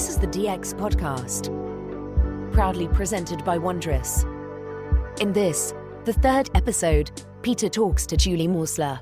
This 0.00 0.08
is 0.08 0.18
the 0.18 0.28
DX 0.28 0.72
Podcast, 0.76 1.52
proudly 2.54 2.88
presented 2.88 3.44
by 3.44 3.58
Wondrous. 3.58 4.22
In 5.20 5.30
this, 5.34 5.74
the 6.06 6.14
third 6.14 6.48
episode, 6.54 7.10
Peter 7.42 7.68
talks 7.68 8.06
to 8.06 8.16
Julie 8.16 8.48
Morsler. 8.48 8.98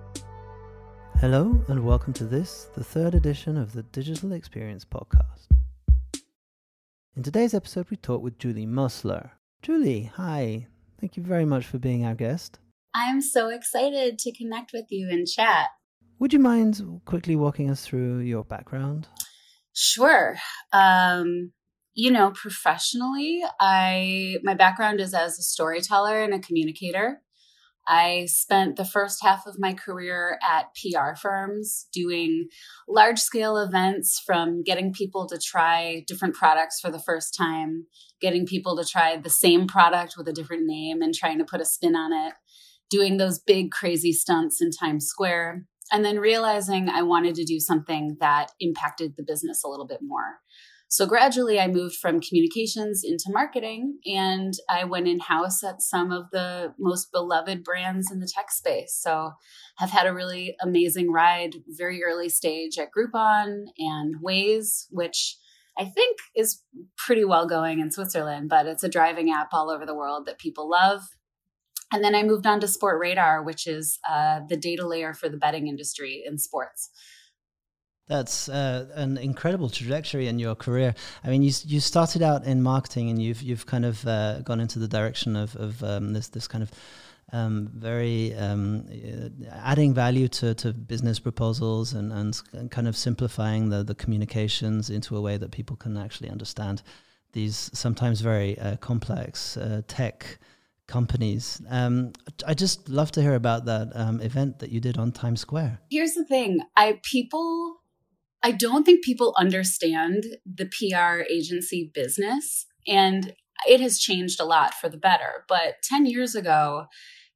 Hello, 1.21 1.65
and 1.69 1.85
welcome 1.85 2.13
to 2.15 2.25
this, 2.25 2.69
the 2.75 2.83
third 2.83 3.15
edition 3.15 3.57
of 3.57 3.75
the 3.75 3.85
Digital 3.85 4.33
Experience 4.33 4.85
Podcast. 4.85 5.47
In 7.15 7.23
today's 7.23 7.55
episode, 7.55 7.89
we 7.91 7.97
talk 7.97 8.21
with 8.21 8.37
Julie 8.41 8.67
Morsler. 8.67 9.31
Julie, 9.63 10.11
hi. 10.17 10.67
Thank 11.01 11.17
you 11.17 11.23
very 11.23 11.45
much 11.45 11.65
for 11.65 11.79
being 11.79 12.05
our 12.05 12.17
guest. 12.17 12.59
I'm 12.93 13.21
so 13.23 13.51
excited 13.51 14.19
to 14.19 14.33
connect 14.37 14.73
with 14.73 14.87
you 14.89 15.09
and 15.11 15.29
chat. 15.29 15.69
Would 16.19 16.33
you 16.33 16.41
mind 16.41 16.83
quickly 17.05 17.37
walking 17.37 17.71
us 17.71 17.87
through 17.87 18.19
your 18.19 18.43
background? 18.43 19.07
Sure. 19.81 20.37
Um, 20.73 21.53
you 21.95 22.11
know, 22.11 22.33
professionally, 22.33 23.45
I 23.61 24.39
my 24.43 24.55
background 24.55 25.01
is 25.01 25.15
as 25.15 25.39
a 25.39 25.43
storyteller 25.43 26.21
and 26.21 26.35
a 26.35 26.41
communicator. 26.41 27.23
I 27.87 28.27
spent 28.27 28.75
the 28.75 28.85
first 28.85 29.23
half 29.23 29.47
of 29.47 29.61
my 29.61 29.75
career 29.75 30.37
at 30.43 30.75
PR 30.75 31.15
firms 31.15 31.87
doing 31.93 32.49
large 32.89 33.21
scale 33.21 33.57
events 33.57 34.21
from 34.27 34.65
getting 34.65 34.93
people 34.93 35.29
to 35.29 35.39
try 35.39 36.03
different 36.09 36.35
products 36.35 36.81
for 36.81 36.91
the 36.91 36.99
first 36.99 37.37
time, 37.37 37.87
getting 38.21 38.47
people 38.47 38.77
to 38.79 38.85
try 38.85 39.17
the 39.17 39.31
same 39.31 39.69
product 39.69 40.15
with 40.19 40.27
a 40.27 40.33
different 40.33 40.67
name 40.67 41.03
and 41.03 41.15
trying 41.15 41.39
to 41.39 41.45
put 41.45 41.61
a 41.61 41.65
spin 41.65 41.95
on 41.95 42.13
it, 42.13 42.35
doing 42.91 43.17
those 43.17 43.39
big 43.39 43.71
crazy 43.71 44.13
stunts 44.13 44.61
in 44.61 44.73
Times 44.73 45.07
Square, 45.07 45.67
and 45.93 46.05
then 46.05 46.19
realizing 46.19 46.89
I 46.89 47.03
wanted 47.03 47.35
to 47.37 47.45
do 47.45 47.61
something 47.61 48.17
that 48.21 48.53
impacted 48.61 49.15
the 49.17 49.23
business 49.23 49.63
a 49.65 49.69
little 49.69 49.87
bit 49.87 50.01
more. 50.03 50.39
So 50.91 51.05
gradually, 51.05 51.61
I 51.61 51.69
moved 51.69 51.97
from 51.97 52.19
communications 52.19 53.03
into 53.05 53.27
marketing, 53.29 53.99
and 54.07 54.55
I 54.71 54.85
went 54.85 55.07
in 55.07 55.21
house 55.21 55.63
at 55.63 55.83
some 55.83 56.11
of 56.11 56.31
the 56.33 56.73
most 56.79 57.13
beloved 57.13 57.63
brands 57.63 58.11
in 58.11 58.21
the 58.21 58.31
tech 58.35 58.51
space. 58.51 58.99
So, 58.99 59.33
have 59.77 59.91
had 59.91 60.07
a 60.07 60.15
really 60.15 60.57
amazing 60.63 61.13
ride, 61.13 61.57
very 61.69 62.03
early 62.03 62.31
stage 62.31 62.79
at 62.79 62.89
Groupon 62.91 63.67
and 63.77 64.15
Waze, 64.25 64.87
which 64.91 65.37
I 65.79 65.85
think 65.85 66.19
is 66.35 66.63
pretty 66.97 67.25
well 67.25 67.47
going 67.47 67.81
in 67.81 67.93
Switzerland, 67.93 68.49
but 68.49 68.67
it's 68.67 68.83
a 68.83 68.89
driving 68.89 69.31
app 69.31 69.49
all 69.53 69.71
over 69.71 69.85
the 69.85 69.95
world 69.95 70.25
that 70.27 70.39
people 70.39 70.71
love. 70.71 71.03
And 71.93 72.05
then 72.05 72.15
I 72.15 72.23
moved 72.23 72.47
on 72.47 72.61
to 72.61 72.67
Sportradar, 72.67 73.45
which 73.45 73.67
is 73.67 73.99
uh, 74.09 74.41
the 74.49 74.57
data 74.57 74.87
layer 74.87 75.15
for 75.15 75.29
the 75.29 75.39
betting 75.39 75.69
industry 75.69 76.23
in 76.27 76.39
sports. 76.39 76.91
That's 78.07 78.49
uh, 78.49 78.87
an 78.95 79.19
incredible 79.19 79.69
trajectory 79.69 80.29
in 80.29 80.39
your 80.39 80.55
career. 80.55 80.95
I 81.23 81.29
mean, 81.29 81.43
you 81.43 81.53
you 81.67 81.81
started 81.81 82.23
out 82.23 82.45
in 82.45 82.63
marketing, 82.63 83.11
and 83.11 83.21
you've 83.21 83.43
you've 83.43 83.67
kind 83.67 83.85
of 83.85 84.07
uh, 84.07 84.41
gone 84.41 84.61
into 84.61 84.79
the 84.79 84.89
direction 84.89 85.37
of 85.37 85.55
of 85.57 85.83
um, 85.83 86.15
this 86.15 86.29
this 86.29 86.49
kind 86.49 86.63
of 86.63 86.71
um, 87.33 87.71
very 87.75 88.35
um, 88.35 88.87
uh, 88.91 89.29
adding 89.63 89.93
value 89.93 90.29
to, 90.29 90.55
to 90.55 90.73
business 90.73 91.19
proposals 91.19 91.93
and, 91.93 92.13
and 92.13 92.71
kind 92.71 92.89
of 92.89 92.97
simplifying 92.97 93.69
the, 93.69 93.85
the 93.85 93.95
communications 93.95 94.89
into 94.89 95.17
a 95.17 95.21
way 95.21 95.37
that 95.37 95.51
people 95.51 95.77
can 95.77 95.97
actually 95.97 96.31
understand 96.31 96.83
these 97.33 97.71
sometimes 97.75 98.21
very 98.21 98.59
uh, 98.59 98.77
complex 98.77 99.57
uh, 99.57 99.83
tech 99.87 100.39
companies. 100.89 101.63
Um, 101.69 102.13
I 102.47 102.55
just 102.55 102.89
love 102.89 103.13
to 103.13 103.23
hear 103.23 103.35
about 103.35 103.67
that 103.67 103.91
um, 103.95 104.21
event 104.21 104.59
that 104.59 104.71
you 104.71 104.81
did 104.81 104.99
on 104.99 105.13
Times 105.13 105.41
Square. 105.41 105.81
Here's 105.91 106.15
the 106.15 106.25
thing: 106.25 106.63
I 106.77 107.01
people, 107.05 107.77
I 108.43 108.51
don't 108.51 108.85
think 108.85 109.05
people 109.05 109.35
understand 109.39 110.25
the 110.45 110.67
PR 110.67 111.23
agency 111.31 111.91
business, 111.95 112.67
and 112.87 113.33
it 113.69 113.81
has 113.81 114.01
changed 114.01 114.41
a 114.41 114.45
lot 114.45 114.75
for 114.75 114.89
the 114.89 114.97
better. 114.97 115.45
But 115.49 115.77
ten 115.83 116.07
years 116.07 116.35
ago, 116.35 116.87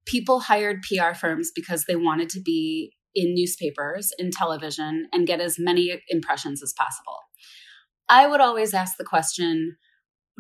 people 0.07 0.41
hired 0.41 0.83
PR 0.83 1.15
firms 1.15 1.53
because 1.55 1.85
they 1.85 1.97
wanted 1.97 2.29
to 2.31 2.41
be 2.41 2.95
in 3.15 3.35
newspapers, 3.35 4.13
in 4.19 4.31
television, 4.31 5.07
and 5.13 5.27
get 5.27 5.41
as 5.41 5.59
many 5.59 6.01
impressions 6.09 6.63
as 6.63 6.73
possible. 6.73 7.19
I 8.09 8.27
would 8.27 8.41
always 8.41 8.75
ask 8.75 8.97
the 8.97 9.05
question 9.05 9.77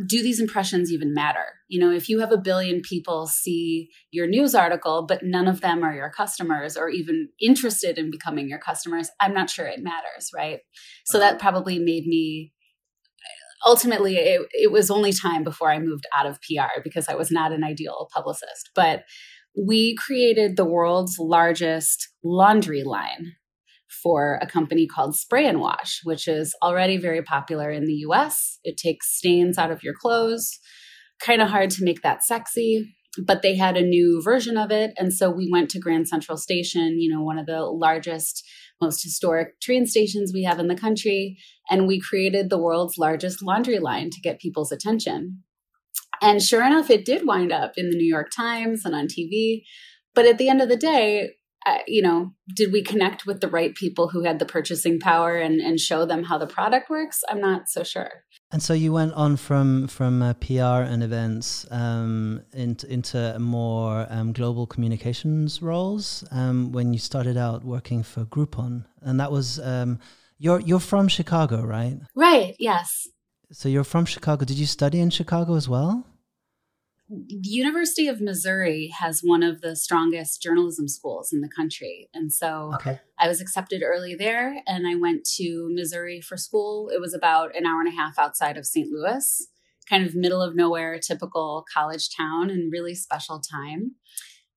do 0.09 0.23
these 0.23 0.41
impressions 0.41 0.91
even 0.91 1.13
matter? 1.13 1.45
You 1.69 1.81
know, 1.81 1.91
if 1.91 2.09
you 2.09 2.21
have 2.21 2.33
a 2.33 2.39
billion 2.39 2.81
people 2.81 3.27
see 3.27 3.91
your 4.11 4.27
news 4.27 4.55
article, 4.55 5.05
but 5.07 5.23
none 5.23 5.49
of 5.49 5.61
them 5.61 5.83
are 5.83 5.95
your 5.95 6.11
customers 6.11 6.77
or 6.77 6.89
even 6.89 7.29
interested 7.41 7.99
in 7.99 8.11
becoming 8.11 8.49
your 8.49 8.59
customers, 8.59 9.11
I'm 9.21 9.35
not 9.35 9.51
sure 9.51 9.67
it 9.67 9.83
matters, 9.83 10.31
right? 10.35 10.61
So 11.07 11.19
that 11.19 11.35
uh-huh. 11.35 11.41
probably 11.41 11.79
made 11.79 12.07
me 12.07 12.53
ultimately 13.65 14.17
it, 14.17 14.41
it 14.53 14.73
was 14.73 14.91
only 14.91 15.13
time 15.13 15.45
before 15.45 15.71
I 15.71 15.79
moved 15.79 16.05
out 16.17 16.27
of 16.27 16.41
PR 16.41 16.81
because 16.83 17.09
I 17.09 17.15
was 17.15 17.31
not 17.31 17.53
an 17.53 17.63
ideal 17.63 18.09
publicist. 18.13 18.71
But 18.75 19.05
we 19.57 19.95
created 19.97 20.57
the 20.57 20.65
world's 20.65 21.17
largest 21.19 22.09
laundry 22.25 22.83
line 22.83 23.35
for 24.03 24.39
a 24.43 24.47
company 24.47 24.87
called 24.87 25.17
Spray 25.17 25.47
'n 25.47 25.61
Wash, 25.61 26.01
which 26.05 26.27
is 26.27 26.55
already 26.63 26.97
very 26.97 27.23
popular 27.23 27.71
in 27.71 27.85
the 27.85 28.05
US. 28.09 28.59
It 28.65 28.77
takes 28.77 29.17
stains 29.17 29.59
out 29.59 29.71
of 29.71 29.83
your 29.83 29.95
clothes. 29.95 30.59
Kind 31.21 31.41
of 31.41 31.49
hard 31.49 31.71
to 31.71 31.85
make 31.85 32.03
that 32.03 32.25
sexy, 32.25 32.95
but 33.25 33.43
they 33.43 33.57
had 33.57 33.77
a 33.77 33.83
new 33.83 34.21
version 34.23 34.57
of 34.57 34.71
it. 34.71 34.93
And 34.97 35.12
so 35.12 35.31
we 35.31 35.49
went 35.51 35.71
to 35.71 35.79
Grand 35.79 36.09
Central 36.09 36.37
Station, 36.37 36.99
you 36.99 37.12
know, 37.12 37.23
one 37.23 37.39
of 37.39 37.47
the 37.47 37.62
largest, 37.62 38.45
most 38.81 39.03
historic 39.03 39.61
train 39.61 39.87
stations 39.87 40.33
we 40.33 40.43
have 40.43 40.59
in 40.59 40.69
the 40.69 40.75
country. 40.75 41.37
And 41.71 41.87
we 41.87 42.01
created 42.01 42.51
the 42.51 42.59
world's 42.59 42.99
largest 42.99 43.43
laundry 43.43 43.79
line 43.79 44.11
to 44.11 44.21
get 44.21 44.41
people's 44.41 44.73
attention. 44.73 45.45
And 46.21 46.43
sure 46.43 46.65
enough, 46.65 46.91
it 46.91 47.05
did 47.05 47.27
wind 47.27 47.53
up 47.53 47.73
in 47.77 47.91
the 47.91 47.97
New 47.97 48.07
York 48.07 48.31
Times 48.35 48.85
and 48.85 48.95
on 48.95 49.07
TV. 49.07 49.62
But 50.15 50.27
at 50.27 50.39
the 50.39 50.49
end 50.49 50.62
of 50.62 50.69
the 50.69 50.77
day, 50.77 51.31
uh, 51.67 51.78
you 51.87 52.03
know, 52.03 52.33
did 52.55 52.73
we 52.73 52.83
connect 52.83 53.27
with 53.27 53.41
the 53.41 53.49
right 53.49 53.75
people 53.75 54.09
who 54.09 54.25
had 54.25 54.39
the 54.39 54.45
purchasing 54.45 54.99
power 54.99 55.37
and, 55.37 55.61
and 55.61 55.78
show 55.78 56.05
them 56.05 56.25
how 56.25 56.39
the 56.39 56.47
product 56.47 56.91
works? 56.91 57.23
I'm 57.28 57.41
not 57.41 57.69
so 57.69 57.83
sure. 57.84 58.25
And 58.50 58.62
so 58.62 58.75
you 58.75 58.93
went 58.93 59.15
on 59.15 59.37
from 59.37 59.89
from 59.89 60.23
uh, 60.23 60.34
PR 60.34 60.83
and 60.84 61.03
events 61.03 61.67
um, 61.71 62.43
into 62.53 62.87
into 62.93 63.39
more 63.39 64.06
um, 64.11 64.33
global 64.33 64.67
communications 64.67 65.62
roles 65.62 66.25
um, 66.31 66.71
when 66.73 66.93
you 66.93 66.99
started 66.99 67.39
out 67.39 67.65
working 67.65 68.03
for 68.03 68.25
Groupon, 68.27 68.84
and 69.00 69.19
that 69.19 69.33
was 69.33 69.59
um, 69.61 69.99
you're 70.39 70.61
you're 70.61 70.81
from 70.81 71.09
Chicago, 71.09 71.62
right? 71.62 71.99
Right. 72.15 72.55
Yes. 72.59 73.09
So 73.53 73.69
you're 73.69 73.84
from 73.84 74.05
Chicago. 74.05 74.44
Did 74.44 74.59
you 74.59 74.67
study 74.67 75.00
in 75.00 75.11
Chicago 75.11 75.55
as 75.55 75.69
well? 75.69 76.06
The 77.12 77.50
University 77.50 78.09
of 78.09 78.23
Missouri 78.23 78.91
has 78.99 79.21
one 79.23 79.43
of 79.43 79.61
the 79.61 79.77
strongest 79.77 80.41
journalism 80.41 80.89
schools 80.89 81.31
in 81.31 81.43
the 81.43 81.49
country. 81.49 82.09
And 82.15 82.33
so 82.33 82.73
okay. 82.77 83.00
I 83.19 83.28
was 83.28 83.41
accepted 83.41 83.83
early 83.84 84.15
there 84.15 84.62
and 84.67 84.87
I 84.87 84.95
went 84.95 85.25
to 85.37 85.69
Missouri 85.75 86.23
for 86.23 86.39
school. 86.39 86.89
It 86.89 87.03
was 87.03 87.12
about 87.12 87.55
an 87.55 87.67
hour 87.67 87.81
and 87.81 87.89
a 87.89 87.97
half 87.97 88.19
outside 88.19 88.56
of 88.56 88.65
St. 88.65 88.89
Louis, 88.91 89.47
kind 89.91 90.06
of 90.06 90.15
middle 90.15 90.41
of 90.41 90.56
nowhere, 90.56 90.99
typical 90.99 91.67
college 91.73 92.09
town 92.17 92.49
and 92.49 92.73
really 92.73 92.95
special 92.95 93.41
time. 93.41 93.97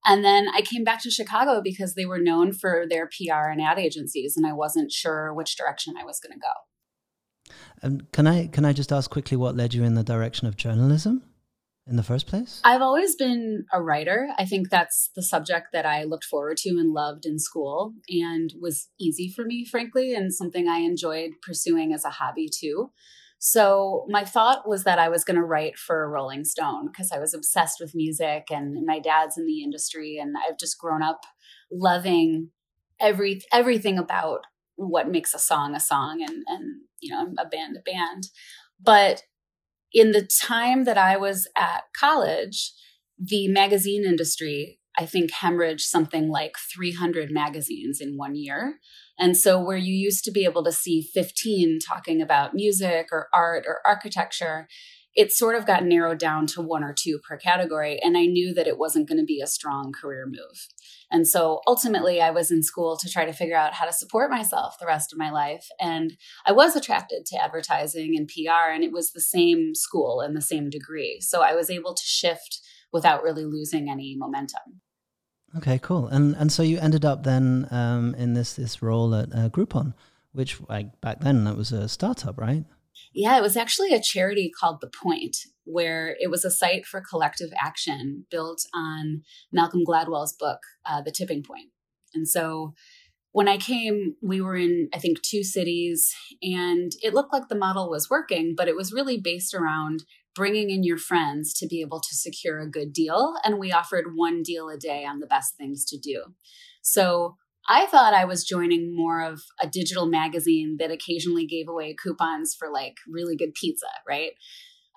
And 0.05 0.23
then 0.23 0.47
I 0.53 0.61
came 0.61 0.85
back 0.85 1.01
to 1.03 1.11
Chicago 1.11 1.61
because 1.61 1.95
they 1.95 2.05
were 2.05 2.19
known 2.19 2.53
for 2.53 2.85
their 2.89 3.07
PR 3.07 3.49
and 3.49 3.61
ad 3.61 3.79
agencies 3.79 4.37
and 4.37 4.47
I 4.47 4.53
wasn't 4.53 4.93
sure 4.93 5.33
which 5.33 5.57
direction 5.57 5.95
I 5.99 6.05
was 6.05 6.21
going 6.21 6.33
to 6.33 6.39
go. 6.39 7.53
Um, 7.83 8.07
can 8.13 8.27
I 8.27 8.47
can 8.47 8.63
I 8.63 8.71
just 8.71 8.93
ask 8.93 9.11
quickly 9.11 9.35
what 9.35 9.57
led 9.57 9.73
you 9.73 9.83
in 9.83 9.95
the 9.95 10.03
direction 10.03 10.47
of 10.47 10.55
journalism? 10.55 11.21
In 11.87 11.97
the 11.97 12.03
first 12.03 12.27
place? 12.27 12.61
I've 12.63 12.81
always 12.81 13.15
been 13.15 13.65
a 13.71 13.81
writer. 13.81 14.29
I 14.37 14.45
think 14.45 14.69
that's 14.69 15.11
the 15.15 15.21
subject 15.21 15.67
that 15.73 15.85
I 15.85 16.03
looked 16.03 16.25
forward 16.25 16.57
to 16.57 16.69
and 16.69 16.93
loved 16.93 17.25
in 17.25 17.37
school 17.39 17.93
and 18.09 18.53
was 18.59 18.89
easy 18.99 19.31
for 19.33 19.45
me, 19.45 19.65
frankly, 19.65 20.13
and 20.13 20.33
something 20.33 20.67
I 20.67 20.79
enjoyed 20.79 21.31
pursuing 21.45 21.93
as 21.93 22.03
a 22.03 22.09
hobby 22.09 22.49
too. 22.49 22.91
So 23.37 24.05
my 24.09 24.23
thought 24.23 24.67
was 24.67 24.85
that 24.85 24.97
I 24.97 25.09
was 25.09 25.23
going 25.23 25.35
to 25.35 25.43
write 25.43 25.77
for 25.77 26.09
Rolling 26.09 26.45
Stone 26.45 26.87
because 26.87 27.11
I 27.11 27.19
was 27.19 27.33
obsessed 27.33 27.79
with 27.79 27.93
music 27.93 28.45
and 28.49 28.85
my 28.85 28.99
dad's 28.99 29.37
in 29.37 29.45
the 29.45 29.61
industry 29.61 30.17
and 30.17 30.35
I've 30.37 30.57
just 30.57 30.79
grown 30.79 31.03
up 31.03 31.21
loving 31.71 32.49
every 32.99 33.41
everything 33.51 33.99
about 33.99 34.45
what 34.77 35.09
makes 35.09 35.33
a 35.33 35.39
song 35.39 35.75
a 35.75 35.79
song 35.79 36.23
and 36.27 36.43
and 36.47 36.81
you 37.01 37.13
know 37.13 37.33
a 37.37 37.45
band 37.45 37.77
a 37.77 37.81
band. 37.81 38.29
But 38.81 39.23
in 39.95 40.11
the 40.11 40.27
time 40.45 40.83
that 40.83 40.97
I 40.97 41.15
was 41.15 41.47
at 41.55 41.85
college, 41.97 42.73
the 43.17 43.47
magazine 43.47 44.03
industry, 44.03 44.77
I 44.99 45.05
think, 45.05 45.31
hemorrhaged 45.31 45.81
something 45.81 46.27
like 46.27 46.57
300 46.75 47.31
magazines 47.31 48.01
in 48.01 48.17
one 48.17 48.35
year. 48.35 48.79
And 49.17 49.37
so, 49.37 49.57
where 49.63 49.77
you 49.77 49.93
used 49.93 50.25
to 50.25 50.31
be 50.31 50.43
able 50.43 50.65
to 50.65 50.73
see 50.73 51.01
15 51.01 51.79
talking 51.79 52.21
about 52.21 52.53
music 52.53 53.07
or 53.13 53.29
art 53.33 53.63
or 53.65 53.79
architecture, 53.85 54.67
it 55.15 55.31
sort 55.31 55.55
of 55.55 55.65
got 55.65 55.85
narrowed 55.85 56.19
down 56.19 56.45
to 56.45 56.61
one 56.61 56.83
or 56.83 56.93
two 56.93 57.19
per 57.19 57.37
category. 57.37 57.99
And 58.03 58.17
I 58.17 58.25
knew 58.25 58.53
that 58.53 58.67
it 58.67 58.77
wasn't 58.77 59.07
going 59.07 59.19
to 59.19 59.25
be 59.25 59.39
a 59.39 59.47
strong 59.47 59.93
career 59.93 60.25
move. 60.25 60.67
And 61.11 61.27
so 61.27 61.61
ultimately, 61.67 62.21
I 62.21 62.31
was 62.31 62.51
in 62.51 62.63
school 62.63 62.97
to 62.97 63.09
try 63.09 63.25
to 63.25 63.31
figure 63.31 63.55
out 63.55 63.73
how 63.73 63.85
to 63.85 63.93
support 63.93 64.29
myself 64.29 64.77
the 64.79 64.85
rest 64.85 65.13
of 65.13 65.19
my 65.19 65.31
life. 65.31 65.67
And 65.79 66.17
I 66.45 66.51
was 66.51 66.75
attracted 66.75 67.25
to 67.27 67.41
advertising 67.41 68.15
and 68.17 68.27
PR, 68.27 68.71
and 68.73 68.83
it 68.83 68.91
was 68.91 69.11
the 69.11 69.21
same 69.21 69.73
school 69.75 70.19
and 70.19 70.35
the 70.35 70.41
same 70.41 70.69
degree. 70.69 71.19
So 71.21 71.41
I 71.41 71.53
was 71.53 71.69
able 71.69 71.93
to 71.93 72.03
shift 72.03 72.59
without 72.91 73.23
really 73.23 73.45
losing 73.45 73.89
any 73.89 74.15
momentum. 74.17 74.81
Okay, 75.57 75.79
cool. 75.81 76.07
And 76.07 76.35
and 76.35 76.51
so 76.51 76.63
you 76.63 76.79
ended 76.79 77.05
up 77.05 77.23
then 77.23 77.67
um, 77.71 78.13
in 78.15 78.33
this 78.33 78.53
this 78.53 78.81
role 78.81 79.15
at 79.15 79.29
uh, 79.33 79.49
Groupon, 79.49 79.93
which 80.33 80.59
like 80.67 80.99
back 80.99 81.21
then 81.21 81.45
that 81.45 81.55
was 81.55 81.71
a 81.71 81.87
startup, 81.87 82.37
right? 82.37 82.65
Yeah, 83.17 83.37
it 83.37 83.41
was 83.41 83.55
actually 83.55 83.93
a 83.93 84.01
charity 84.01 84.51
called 84.51 84.81
The 84.81 84.89
Point, 84.89 85.37
where 85.63 86.17
it 86.19 86.29
was 86.29 86.43
a 86.43 86.51
site 86.51 86.85
for 86.85 87.01
collective 87.01 87.49
action 87.57 88.25
built 88.29 88.63
on 88.75 89.21
Malcolm 89.53 89.83
Gladwell's 89.87 90.35
book, 90.37 90.59
uh, 90.85 91.01
The 91.01 91.13
Tipping 91.13 91.41
Point. 91.41 91.69
And 92.13 92.27
so 92.27 92.73
when 93.31 93.47
I 93.47 93.55
came, 93.55 94.15
we 94.21 94.41
were 94.41 94.57
in, 94.57 94.89
I 94.93 94.99
think, 94.99 95.21
two 95.21 95.43
cities, 95.43 96.13
and 96.41 96.91
it 97.01 97.13
looked 97.13 97.31
like 97.31 97.47
the 97.47 97.55
model 97.55 97.89
was 97.89 98.09
working, 98.09 98.53
but 98.55 98.67
it 98.67 98.75
was 98.75 98.91
really 98.91 99.17
based 99.17 99.53
around 99.53 100.03
bringing 100.35 100.69
in 100.69 100.83
your 100.83 100.97
friends 100.97 101.53
to 101.53 101.67
be 101.67 101.79
able 101.79 102.01
to 102.01 102.15
secure 102.15 102.59
a 102.59 102.69
good 102.69 102.91
deal. 102.91 103.35
And 103.45 103.57
we 103.57 103.71
offered 103.71 104.15
one 104.15 104.43
deal 104.43 104.67
a 104.67 104.77
day 104.77 105.05
on 105.05 105.19
the 105.19 105.27
best 105.27 105.55
things 105.55 105.85
to 105.85 105.97
do. 105.97 106.33
So 106.81 107.37
I 107.67 107.85
thought 107.87 108.13
I 108.13 108.25
was 108.25 108.43
joining 108.43 108.95
more 108.95 109.21
of 109.21 109.41
a 109.61 109.67
digital 109.67 110.05
magazine 110.05 110.77
that 110.79 110.91
occasionally 110.91 111.45
gave 111.45 111.67
away 111.67 111.95
coupons 112.01 112.55
for 112.57 112.69
like 112.71 112.95
really 113.07 113.35
good 113.35 113.53
pizza, 113.53 113.87
right? 114.07 114.31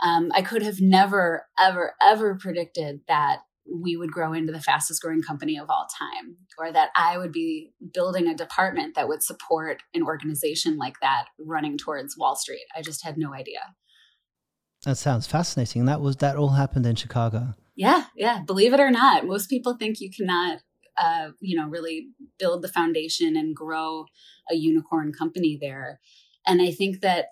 Um, 0.04 0.30
I 0.34 0.42
could 0.42 0.62
have 0.62 0.80
never, 0.80 1.46
ever, 1.58 1.94
ever 2.00 2.36
predicted 2.36 3.00
that 3.08 3.38
we 3.70 3.96
would 3.96 4.12
grow 4.12 4.32
into 4.32 4.52
the 4.52 4.60
fastest 4.60 5.02
growing 5.02 5.22
company 5.22 5.58
of 5.58 5.68
all 5.68 5.86
time, 5.98 6.36
or 6.58 6.72
that 6.72 6.90
I 6.94 7.18
would 7.18 7.32
be 7.32 7.72
building 7.92 8.26
a 8.26 8.34
department 8.34 8.94
that 8.94 9.08
would 9.08 9.22
support 9.22 9.82
an 9.94 10.02
organization 10.02 10.78
like 10.78 11.00
that 11.02 11.26
running 11.38 11.76
towards 11.76 12.16
Wall 12.16 12.36
Street. 12.36 12.64
I 12.76 12.82
just 12.82 13.04
had 13.04 13.18
no 13.18 13.34
idea. 13.34 13.60
That 14.84 14.96
sounds 14.96 15.26
fascinating. 15.26 15.84
That 15.86 16.00
was 16.00 16.16
that 16.16 16.36
all 16.36 16.50
happened 16.50 16.86
in 16.86 16.96
Chicago. 16.96 17.54
Yeah, 17.76 18.04
yeah. 18.16 18.42
Believe 18.46 18.72
it 18.72 18.80
or 18.80 18.90
not, 18.90 19.26
most 19.26 19.50
people 19.50 19.76
think 19.76 20.00
you 20.00 20.10
cannot 20.10 20.60
uh, 21.00 21.30
you 21.40 21.56
know, 21.56 21.68
really 21.68 22.08
build 22.38 22.62
the 22.62 22.68
foundation 22.68 23.36
and 23.36 23.54
grow 23.54 24.06
a 24.50 24.54
unicorn 24.54 25.12
company 25.12 25.58
there. 25.60 26.00
And 26.46 26.62
I 26.62 26.70
think 26.70 27.00
that 27.00 27.26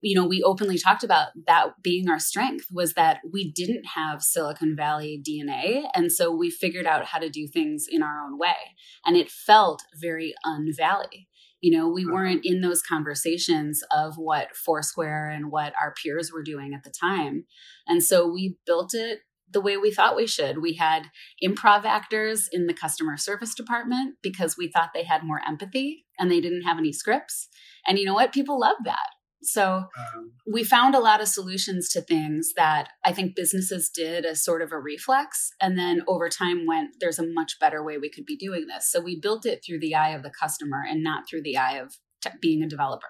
you 0.00 0.14
know 0.14 0.26
we 0.26 0.42
openly 0.42 0.78
talked 0.78 1.04
about 1.04 1.28
that 1.46 1.82
being 1.82 2.08
our 2.08 2.18
strength 2.18 2.66
was 2.72 2.94
that 2.94 3.20
we 3.30 3.50
didn't 3.52 3.84
have 3.94 4.22
silicon 4.22 4.74
valley 4.74 5.22
dna 5.22 5.86
and 5.94 6.10
so 6.10 6.34
we 6.34 6.50
figured 6.50 6.86
out 6.86 7.04
how 7.04 7.18
to 7.18 7.28
do 7.28 7.46
things 7.46 7.86
in 7.88 8.02
our 8.02 8.24
own 8.24 8.38
way. 8.38 8.56
And 9.04 9.16
it 9.16 9.30
felt 9.30 9.82
very 9.94 10.34
unvalley. 10.44 11.26
You 11.60 11.76
know 11.76 11.88
we 11.88 12.06
weren't 12.06 12.46
in 12.46 12.60
those 12.60 12.82
conversations 12.82 13.82
of 13.94 14.14
what 14.16 14.56
foursquare 14.56 15.28
and 15.28 15.50
what 15.50 15.74
our 15.80 15.92
peers 16.02 16.32
were 16.32 16.42
doing 16.42 16.72
at 16.72 16.84
the 16.84 16.90
time. 16.90 17.44
And 17.86 18.02
so 18.02 18.26
we 18.26 18.56
built 18.64 18.94
it 18.94 19.20
the 19.50 19.60
way 19.60 19.76
we 19.76 19.90
thought 19.90 20.16
we 20.16 20.26
should. 20.26 20.60
We 20.60 20.74
had 20.74 21.10
improv 21.42 21.84
actors 21.84 22.48
in 22.52 22.66
the 22.66 22.74
customer 22.74 23.16
service 23.16 23.54
department 23.54 24.16
because 24.22 24.56
we 24.56 24.70
thought 24.70 24.90
they 24.94 25.04
had 25.04 25.22
more 25.24 25.40
empathy 25.46 26.04
and 26.18 26.30
they 26.30 26.40
didn't 26.40 26.62
have 26.62 26.78
any 26.78 26.92
scripts. 26.92 27.48
And 27.86 27.98
you 27.98 28.04
know 28.04 28.14
what? 28.14 28.32
People 28.32 28.60
love 28.60 28.76
that. 28.84 29.08
So 29.42 29.84
um, 29.96 30.32
we 30.52 30.64
found 30.64 30.94
a 30.94 31.00
lot 31.00 31.20
of 31.20 31.28
solutions 31.28 31.88
to 31.90 32.00
things 32.00 32.52
that 32.56 32.88
I 33.04 33.12
think 33.12 33.36
businesses 33.36 33.88
did 33.88 34.26
as 34.26 34.44
sort 34.44 34.62
of 34.62 34.72
a 34.72 34.78
reflex. 34.78 35.50
And 35.60 35.78
then 35.78 36.02
over 36.08 36.28
time 36.28 36.66
went, 36.66 36.96
there's 37.00 37.20
a 37.20 37.26
much 37.26 37.52
better 37.60 37.82
way 37.82 37.98
we 37.98 38.10
could 38.10 38.26
be 38.26 38.36
doing 38.36 38.66
this. 38.66 38.90
So 38.90 39.00
we 39.00 39.18
built 39.18 39.46
it 39.46 39.62
through 39.64 39.78
the 39.80 39.94
eye 39.94 40.10
of 40.10 40.24
the 40.24 40.32
customer 40.38 40.82
and 40.88 41.04
not 41.04 41.28
through 41.28 41.42
the 41.42 41.56
eye 41.56 41.78
of 41.78 41.94
t- 42.20 42.30
being 42.40 42.62
a 42.62 42.68
developer. 42.68 43.08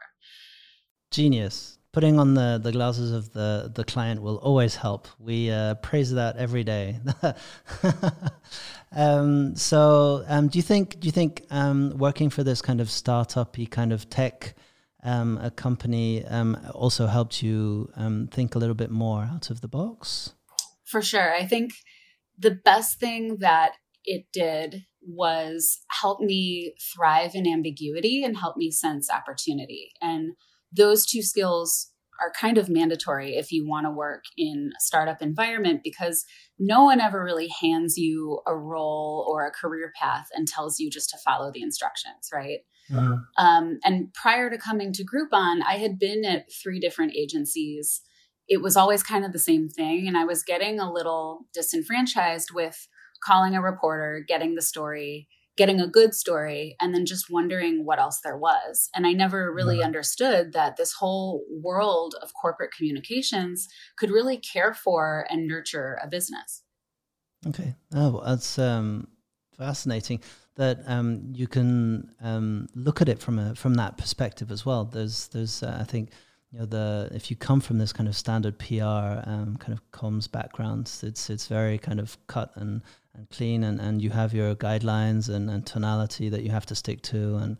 Genius 1.10 1.77
putting 1.92 2.18
on 2.18 2.34
the, 2.34 2.60
the 2.62 2.72
glasses 2.72 3.12
of 3.12 3.32
the, 3.32 3.70
the 3.74 3.84
client 3.84 4.22
will 4.22 4.36
always 4.36 4.76
help. 4.76 5.08
We 5.18 5.50
uh, 5.50 5.74
praise 5.76 6.12
that 6.12 6.36
every 6.36 6.64
day. 6.64 7.00
um, 8.92 9.54
so, 9.56 10.24
um, 10.26 10.48
do 10.48 10.58
you 10.58 10.62
think 10.62 11.00
do 11.00 11.06
you 11.06 11.12
think 11.12 11.44
um, 11.50 11.96
working 11.96 12.30
for 12.30 12.44
this 12.44 12.60
kind 12.60 12.80
of 12.80 12.90
startup-y 12.90 13.66
kind 13.70 13.92
of 13.92 14.10
tech 14.10 14.54
um, 15.02 15.38
a 15.42 15.50
company 15.50 16.24
um, 16.26 16.56
also 16.74 17.06
helped 17.06 17.42
you 17.42 17.90
um, 17.96 18.28
think 18.30 18.54
a 18.54 18.58
little 18.58 18.74
bit 18.74 18.90
more 18.90 19.22
out 19.22 19.50
of 19.50 19.60
the 19.60 19.68
box? 19.68 20.34
For 20.84 21.02
sure, 21.02 21.34
I 21.34 21.46
think 21.46 21.72
the 22.38 22.50
best 22.50 22.98
thing 23.00 23.38
that 23.40 23.72
it 24.04 24.26
did 24.32 24.86
was 25.02 25.80
help 25.90 26.20
me 26.20 26.74
thrive 26.94 27.34
in 27.34 27.46
ambiguity 27.46 28.24
and 28.24 28.36
help 28.36 28.56
me 28.56 28.70
sense 28.70 29.10
opportunity 29.10 29.92
and 30.00 30.32
those 30.72 31.06
two 31.06 31.22
skills 31.22 31.90
are 32.20 32.32
kind 32.32 32.58
of 32.58 32.68
mandatory 32.68 33.36
if 33.36 33.52
you 33.52 33.66
want 33.66 33.86
to 33.86 33.90
work 33.90 34.24
in 34.36 34.72
a 34.76 34.80
startup 34.80 35.22
environment 35.22 35.82
because 35.84 36.24
no 36.58 36.84
one 36.84 37.00
ever 37.00 37.22
really 37.22 37.48
hands 37.60 37.96
you 37.96 38.40
a 38.46 38.56
role 38.56 39.24
or 39.28 39.46
a 39.46 39.52
career 39.52 39.92
path 40.00 40.26
and 40.34 40.48
tells 40.48 40.80
you 40.80 40.90
just 40.90 41.10
to 41.10 41.18
follow 41.24 41.52
the 41.52 41.62
instructions, 41.62 42.30
right? 42.32 42.58
Mm-hmm. 42.90 43.44
Um, 43.44 43.78
and 43.84 44.12
prior 44.14 44.50
to 44.50 44.58
coming 44.58 44.92
to 44.94 45.04
Groupon, 45.04 45.60
I 45.66 45.74
had 45.74 45.98
been 45.98 46.24
at 46.24 46.46
three 46.52 46.80
different 46.80 47.14
agencies. 47.14 48.00
It 48.48 48.62
was 48.62 48.76
always 48.76 49.02
kind 49.02 49.24
of 49.24 49.32
the 49.32 49.38
same 49.38 49.68
thing. 49.68 50.08
And 50.08 50.16
I 50.16 50.24
was 50.24 50.42
getting 50.42 50.80
a 50.80 50.92
little 50.92 51.46
disenfranchised 51.54 52.50
with 52.52 52.88
calling 53.22 53.54
a 53.54 53.62
reporter, 53.62 54.24
getting 54.26 54.54
the 54.54 54.62
story, 54.62 55.28
getting 55.58 55.80
a 55.80 55.88
good 55.88 56.14
story 56.14 56.76
and 56.80 56.94
then 56.94 57.04
just 57.04 57.26
wondering 57.28 57.84
what 57.84 57.98
else 57.98 58.20
there 58.22 58.38
was. 58.38 58.88
And 58.94 59.06
I 59.06 59.12
never 59.12 59.52
really 59.52 59.82
understood 59.82 60.52
that 60.54 60.76
this 60.76 60.94
whole 60.94 61.44
world 61.50 62.14
of 62.22 62.32
corporate 62.40 62.70
communications 62.74 63.68
could 63.98 64.10
really 64.10 64.38
care 64.38 64.72
for 64.72 65.26
and 65.28 65.46
nurture 65.46 65.98
a 66.02 66.08
business. 66.08 66.62
Okay. 67.46 67.74
Oh, 67.92 68.22
that's 68.24 68.58
um, 68.58 69.08
fascinating 69.56 70.20
that 70.54 70.80
um, 70.86 71.32
you 71.34 71.46
can 71.46 72.10
um, 72.20 72.68
look 72.74 73.00
at 73.00 73.08
it 73.08 73.20
from 73.20 73.38
a 73.38 73.54
from 73.54 73.74
that 73.74 73.96
perspective 73.96 74.50
as 74.50 74.64
well. 74.64 74.84
There's 74.84 75.28
there's 75.28 75.62
uh, 75.62 75.78
I 75.80 75.84
think 75.84 76.10
you 76.52 76.58
know 76.58 76.66
the 76.66 77.08
if 77.12 77.30
you 77.30 77.36
come 77.36 77.60
from 77.60 77.78
this 77.78 77.92
kind 77.92 78.08
of 78.08 78.16
standard 78.16 78.58
PR 78.58 79.22
um, 79.24 79.56
kind 79.58 79.72
of 79.72 79.80
comms 79.92 80.30
background, 80.30 80.90
it's 81.02 81.30
it's 81.30 81.46
very 81.46 81.78
kind 81.78 82.00
of 82.00 82.16
cut 82.26 82.52
and 82.56 82.82
and 83.18 83.28
clean 83.30 83.64
and, 83.64 83.80
and 83.80 84.00
you 84.00 84.10
have 84.10 84.32
your 84.32 84.54
guidelines 84.54 85.28
and, 85.28 85.50
and 85.50 85.66
tonality 85.66 86.28
that 86.28 86.42
you 86.42 86.50
have 86.50 86.66
to 86.66 86.74
stick 86.74 87.02
to 87.02 87.36
and 87.36 87.56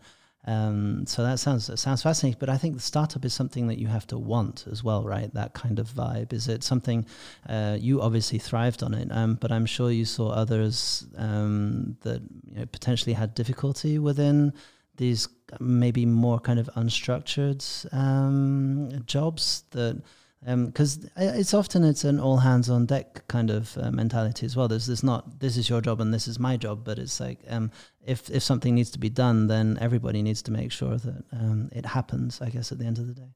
um, 0.47 1.05
so 1.05 1.21
that 1.21 1.37
sounds 1.37 1.67
that 1.67 1.77
sounds 1.77 2.01
fascinating. 2.01 2.37
But 2.39 2.49
I 2.49 2.57
think 2.57 2.75
the 2.75 2.81
startup 2.81 3.25
is 3.25 3.33
something 3.33 3.67
that 3.67 3.77
you 3.77 3.87
have 3.87 4.07
to 4.07 4.17
want 4.17 4.65
as 4.71 4.83
well 4.83 5.03
right? 5.03 5.31
That 5.33 5.53
kind 5.53 5.79
of 5.79 5.89
vibe. 5.89 6.31
Is 6.31 6.47
it 6.47 6.63
something 6.63 7.05
uh, 7.47 7.77
you 7.79 8.01
obviously 8.01 8.39
thrived 8.39 8.81
on 8.81 8.93
it 8.93 9.09
um, 9.11 9.35
but 9.35 9.51
I'm 9.51 9.65
sure 9.65 9.91
you 9.91 10.05
saw 10.05 10.29
others 10.29 11.05
um, 11.17 11.97
that 12.01 12.21
you 12.47 12.59
know, 12.59 12.65
potentially 12.67 13.13
had 13.13 13.35
difficulty 13.35 13.99
within 13.99 14.53
these 14.95 15.27
maybe 15.59 16.05
more 16.05 16.39
kind 16.39 16.59
of 16.59 16.69
unstructured 16.77 17.61
um, 17.93 18.89
jobs 19.05 19.63
that 19.71 20.01
because 20.45 20.97
um, 20.97 21.09
it's 21.17 21.53
often 21.53 21.83
it's 21.83 22.05
an 22.05 22.19
all 22.19 22.37
hands 22.37 22.69
on 22.69 22.85
deck 22.85 23.27
kind 23.27 23.49
of 23.49 23.77
uh, 23.77 23.91
mentality 23.91 24.45
as 24.45 24.55
well. 24.55 24.69
There's 24.69 24.87
this 24.87 25.03
not 25.03 25.39
this 25.39 25.57
is 25.57 25.69
your 25.69 25.81
job 25.81 25.99
and 25.99 26.13
this 26.13 26.27
is 26.27 26.39
my 26.39 26.55
job, 26.55 26.85
but 26.85 26.97
it's 26.97 27.19
like 27.19 27.39
um, 27.49 27.71
if 28.05 28.29
if 28.29 28.41
something 28.41 28.73
needs 28.73 28.91
to 28.91 28.99
be 28.99 29.09
done, 29.09 29.47
then 29.47 29.77
everybody 29.81 30.21
needs 30.21 30.41
to 30.43 30.51
make 30.51 30.71
sure 30.71 30.97
that 30.97 31.23
um, 31.33 31.69
it 31.73 31.85
happens. 31.85 32.41
I 32.41 32.49
guess 32.49 32.71
at 32.71 32.79
the 32.79 32.85
end 32.85 32.99
of 32.99 33.07
the 33.07 33.13
day. 33.13 33.33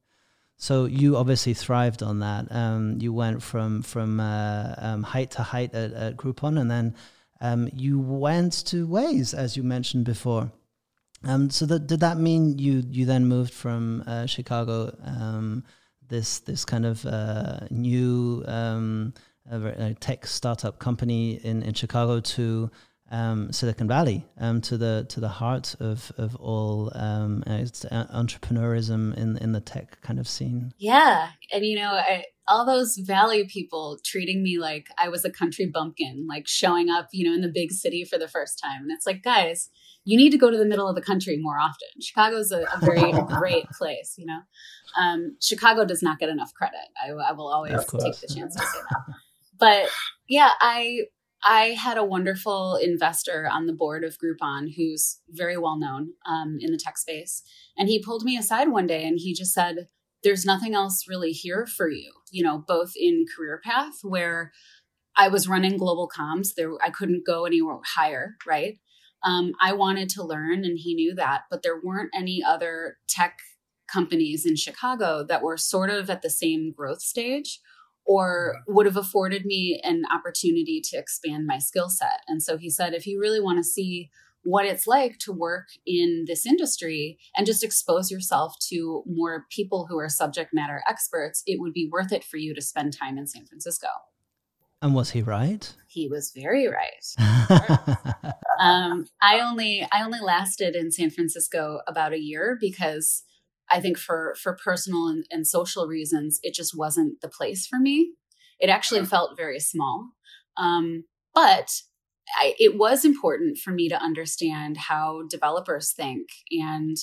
So 0.55 0.86
you 0.86 1.17
obviously 1.17 1.53
thrived 1.53 2.01
on 2.03 2.19
that. 2.19 2.50
Um, 2.50 2.98
you 3.01 3.12
went 3.12 3.43
from 3.43 3.81
from 3.81 4.22
uh, 4.22 4.75
um, 4.77 5.03
height 5.03 5.31
to 5.31 5.43
height 5.43 5.75
at, 5.75 5.91
at 5.91 6.15
Groupon, 6.15 6.57
and 6.57 6.72
then 6.72 6.95
um, 7.41 7.69
you 7.74 8.00
went 8.00 8.65
to 8.67 8.88
Waze, 8.88 9.33
as 9.33 9.57
you 9.57 9.63
mentioned 9.63 10.05
before. 10.05 10.53
so 11.50 11.65
that, 11.65 11.88
did 11.88 12.00
that 12.00 12.17
mean 12.17 12.60
you 12.60 12.81
you 12.89 13.05
then 13.05 13.25
moved 13.25 13.53
from 13.53 14.05
uh, 14.07 14.25
Chicago? 14.25 14.95
This 16.13 16.39
this 16.39 16.63
kind 16.63 16.86
of 16.86 17.05
uh, 17.05 17.62
new 17.72 18.43
um, 18.48 19.13
tech 20.00 20.27
startup 20.27 20.77
company 20.77 21.39
in, 21.43 21.63
in 21.63 21.74
Chicago 21.74 22.20
to 22.20 22.70
um, 23.12 23.51
Silicon 23.51 23.88
Valley, 23.88 24.25
um, 24.38 24.62
to 24.62 24.77
the 24.77 25.05
to 25.10 25.20
the 25.20 25.27
heart 25.27 25.75
of 25.79 26.12
of 26.17 26.36
all 26.36 26.91
um, 26.96 27.43
uh, 27.48 27.65
entrepreneurism 28.13 29.17
in 29.17 29.38
in 29.38 29.51
the 29.53 29.60
tech 29.62 30.01
kind 30.01 30.20
of 30.20 30.27
scene. 30.27 30.72
Yeah, 30.77 31.29
and 31.51 31.65
you 31.65 31.77
know, 31.77 31.91
I, 31.93 32.25
all 32.48 32.65
those 32.65 32.98
valley 32.98 33.48
people 33.48 33.98
treating 34.03 34.43
me 34.43 34.60
like 34.60 34.88
I 34.98 35.10
was 35.10 35.25
a 35.25 35.32
country 35.32 35.65
bumpkin, 35.65 36.27
like 36.29 36.48
showing 36.48 36.89
up, 36.89 37.08
you 37.12 37.27
know, 37.27 37.34
in 37.34 37.41
the 37.41 37.51
big 37.53 37.72
city 37.72 38.03
for 38.03 38.20
the 38.20 38.27
first 38.27 38.62
time. 38.63 38.84
And 38.84 38.91
it's 38.91 39.08
like, 39.08 39.24
guys, 39.24 39.70
you 40.05 40.17
need 40.17 40.31
to 40.31 40.38
go 40.38 40.51
to 40.51 40.57
the 40.57 40.65
middle 40.65 40.88
of 40.88 40.95
the 40.95 41.01
country 41.01 41.38
more 41.39 41.57
often. 41.60 41.88
Chicago's 42.01 42.51
a, 42.51 42.63
a 42.63 42.79
very 42.81 43.12
great 43.38 43.69
place, 43.69 44.15
you 44.17 44.25
know. 44.25 44.39
Um, 45.00 45.38
Chicago 45.41 45.86
does 45.86 46.03
not 46.03 46.19
get 46.19 46.29
enough 46.29 46.53
credit. 46.53 46.79
I, 47.03 47.12
I 47.12 47.31
will 47.31 47.48
always 47.48 47.72
take 47.86 48.19
the 48.19 48.33
chance 48.33 48.55
to 48.55 48.62
say 48.62 48.79
that. 48.89 49.15
But 49.60 49.89
yeah, 50.27 50.51
I 50.60 51.01
I 51.45 51.67
had 51.69 51.98
a 51.98 52.05
wonderful 52.05 52.75
investor 52.75 53.50
on 53.51 53.65
the 53.65 53.74
board 53.74 54.03
of 54.03 54.17
Groupon 54.17 54.74
who's 54.75 55.19
very 55.29 55.57
well 55.57 55.77
known 55.77 56.13
um, 56.25 56.57
in 56.60 56.72
the 56.72 56.77
tech 56.77 56.98
space, 56.98 57.43
and 57.77 57.88
he 57.88 58.03
pulled 58.03 58.24
me 58.24 58.38
aside 58.38 58.69
one 58.69 58.88
day 58.88 59.05
and 59.05 59.19
he 59.19 59.33
just 59.33 59.53
said, 59.53 59.88
"There's 60.24 60.45
nothing 60.45 60.74
else 60.74 61.05
really 61.07 61.31
here 61.31 61.65
for 61.65 61.89
you, 61.89 62.12
you 62.31 62.43
know, 62.43 62.63
both 62.67 62.93
in 62.95 63.25
career 63.36 63.62
path 63.63 64.00
where." 64.03 64.51
I 65.15 65.27
was 65.27 65.48
running 65.48 65.77
global 65.77 66.10
comms. 66.10 66.55
There, 66.55 66.72
I 66.83 66.89
couldn't 66.89 67.24
go 67.24 67.45
anywhere 67.45 67.77
higher, 67.86 68.36
right? 68.48 68.79
Um, 69.24 69.53
I 69.62 69.74
wanted 69.74 70.10
to 70.10 70.24
learn, 70.24 70.65
and 70.65 70.77
he 70.77 70.96
knew 70.96 71.15
that, 71.15 71.44
but 71.50 71.63
there 71.63 71.80
weren't 71.82 72.12
any 72.13 72.44
other 72.46 72.98
tech 73.08 73.39
companies 73.92 74.46
in 74.46 74.56
Chicago 74.56 75.24
that 75.27 75.44
were 75.44 75.58
sort 75.58 75.89
of 75.89 76.10
at 76.10 76.22
the 76.22 76.30
same 76.30 76.74
growth 76.75 77.01
stage 77.01 77.60
or 78.06 78.56
would 78.68 78.86
have 78.86 78.98
afforded 78.98 79.46
me 79.46 79.80
an 79.84 80.03
opportunity 80.13 80.82
to 80.84 80.98
expand 80.98 81.46
my 81.46 81.58
skill 81.58 81.89
set. 81.89 82.22
And 82.27 82.42
so 82.44 82.58
he 82.58 82.70
said, 82.70 82.94
if 82.94 83.08
you 83.08 83.20
really 83.20 83.39
want 83.39 83.60
to 83.60 83.63
see 83.63 84.10
what 84.44 84.65
it's 84.65 84.86
like 84.86 85.20
to 85.20 85.32
work 85.32 85.68
in 85.86 86.25
this 86.27 86.46
industry 86.46 87.18
and 87.36 87.46
just 87.46 87.63
expose 87.63 88.12
yourself 88.12 88.56
to 88.70 89.03
more 89.06 89.46
people 89.50 89.88
who 89.88 89.98
are 89.98 90.10
subject 90.10 90.50
matter 90.53 90.84
experts, 90.89 91.44
it 91.46 91.62
would 91.62 91.72
be 91.72 91.89
worth 91.89 92.12
it 92.12 92.25
for 92.25 92.36
you 92.36 92.53
to 92.53 92.62
spend 92.62 92.98
time 92.98 93.18
in 93.18 93.25
San 93.25 93.46
Francisco. 93.46 93.88
And 94.83 94.93
was 94.93 95.11
he 95.11 95.21
right? 95.21 95.73
He 95.87 96.09
was 96.09 96.33
very 96.35 96.67
right. 96.67 97.05
um, 98.59 99.05
I 99.21 99.39
only 99.39 99.87
I 99.93 100.03
only 100.03 100.19
lasted 100.19 100.75
in 100.75 100.91
San 100.91 101.09
Francisco 101.09 101.79
about 101.87 102.11
a 102.11 102.19
year 102.19 102.57
because 102.59 103.23
I 103.71 103.79
think 103.79 103.97
for 103.97 104.35
for 104.43 104.57
personal 104.61 105.07
and, 105.07 105.23
and 105.31 105.47
social 105.47 105.87
reasons, 105.87 106.41
it 106.43 106.53
just 106.53 106.77
wasn't 106.77 107.21
the 107.21 107.29
place 107.29 107.65
for 107.65 107.79
me. 107.79 108.11
It 108.59 108.69
actually 108.69 109.05
felt 109.05 109.37
very 109.37 109.61
small, 109.61 110.09
um, 110.57 111.05
but 111.33 111.69
I, 112.35 112.55
it 112.59 112.77
was 112.77 113.05
important 113.05 113.57
for 113.57 113.71
me 113.71 113.89
to 113.89 114.01
understand 114.01 114.77
how 114.77 115.23
developers 115.29 115.93
think 115.93 116.29
and 116.51 116.97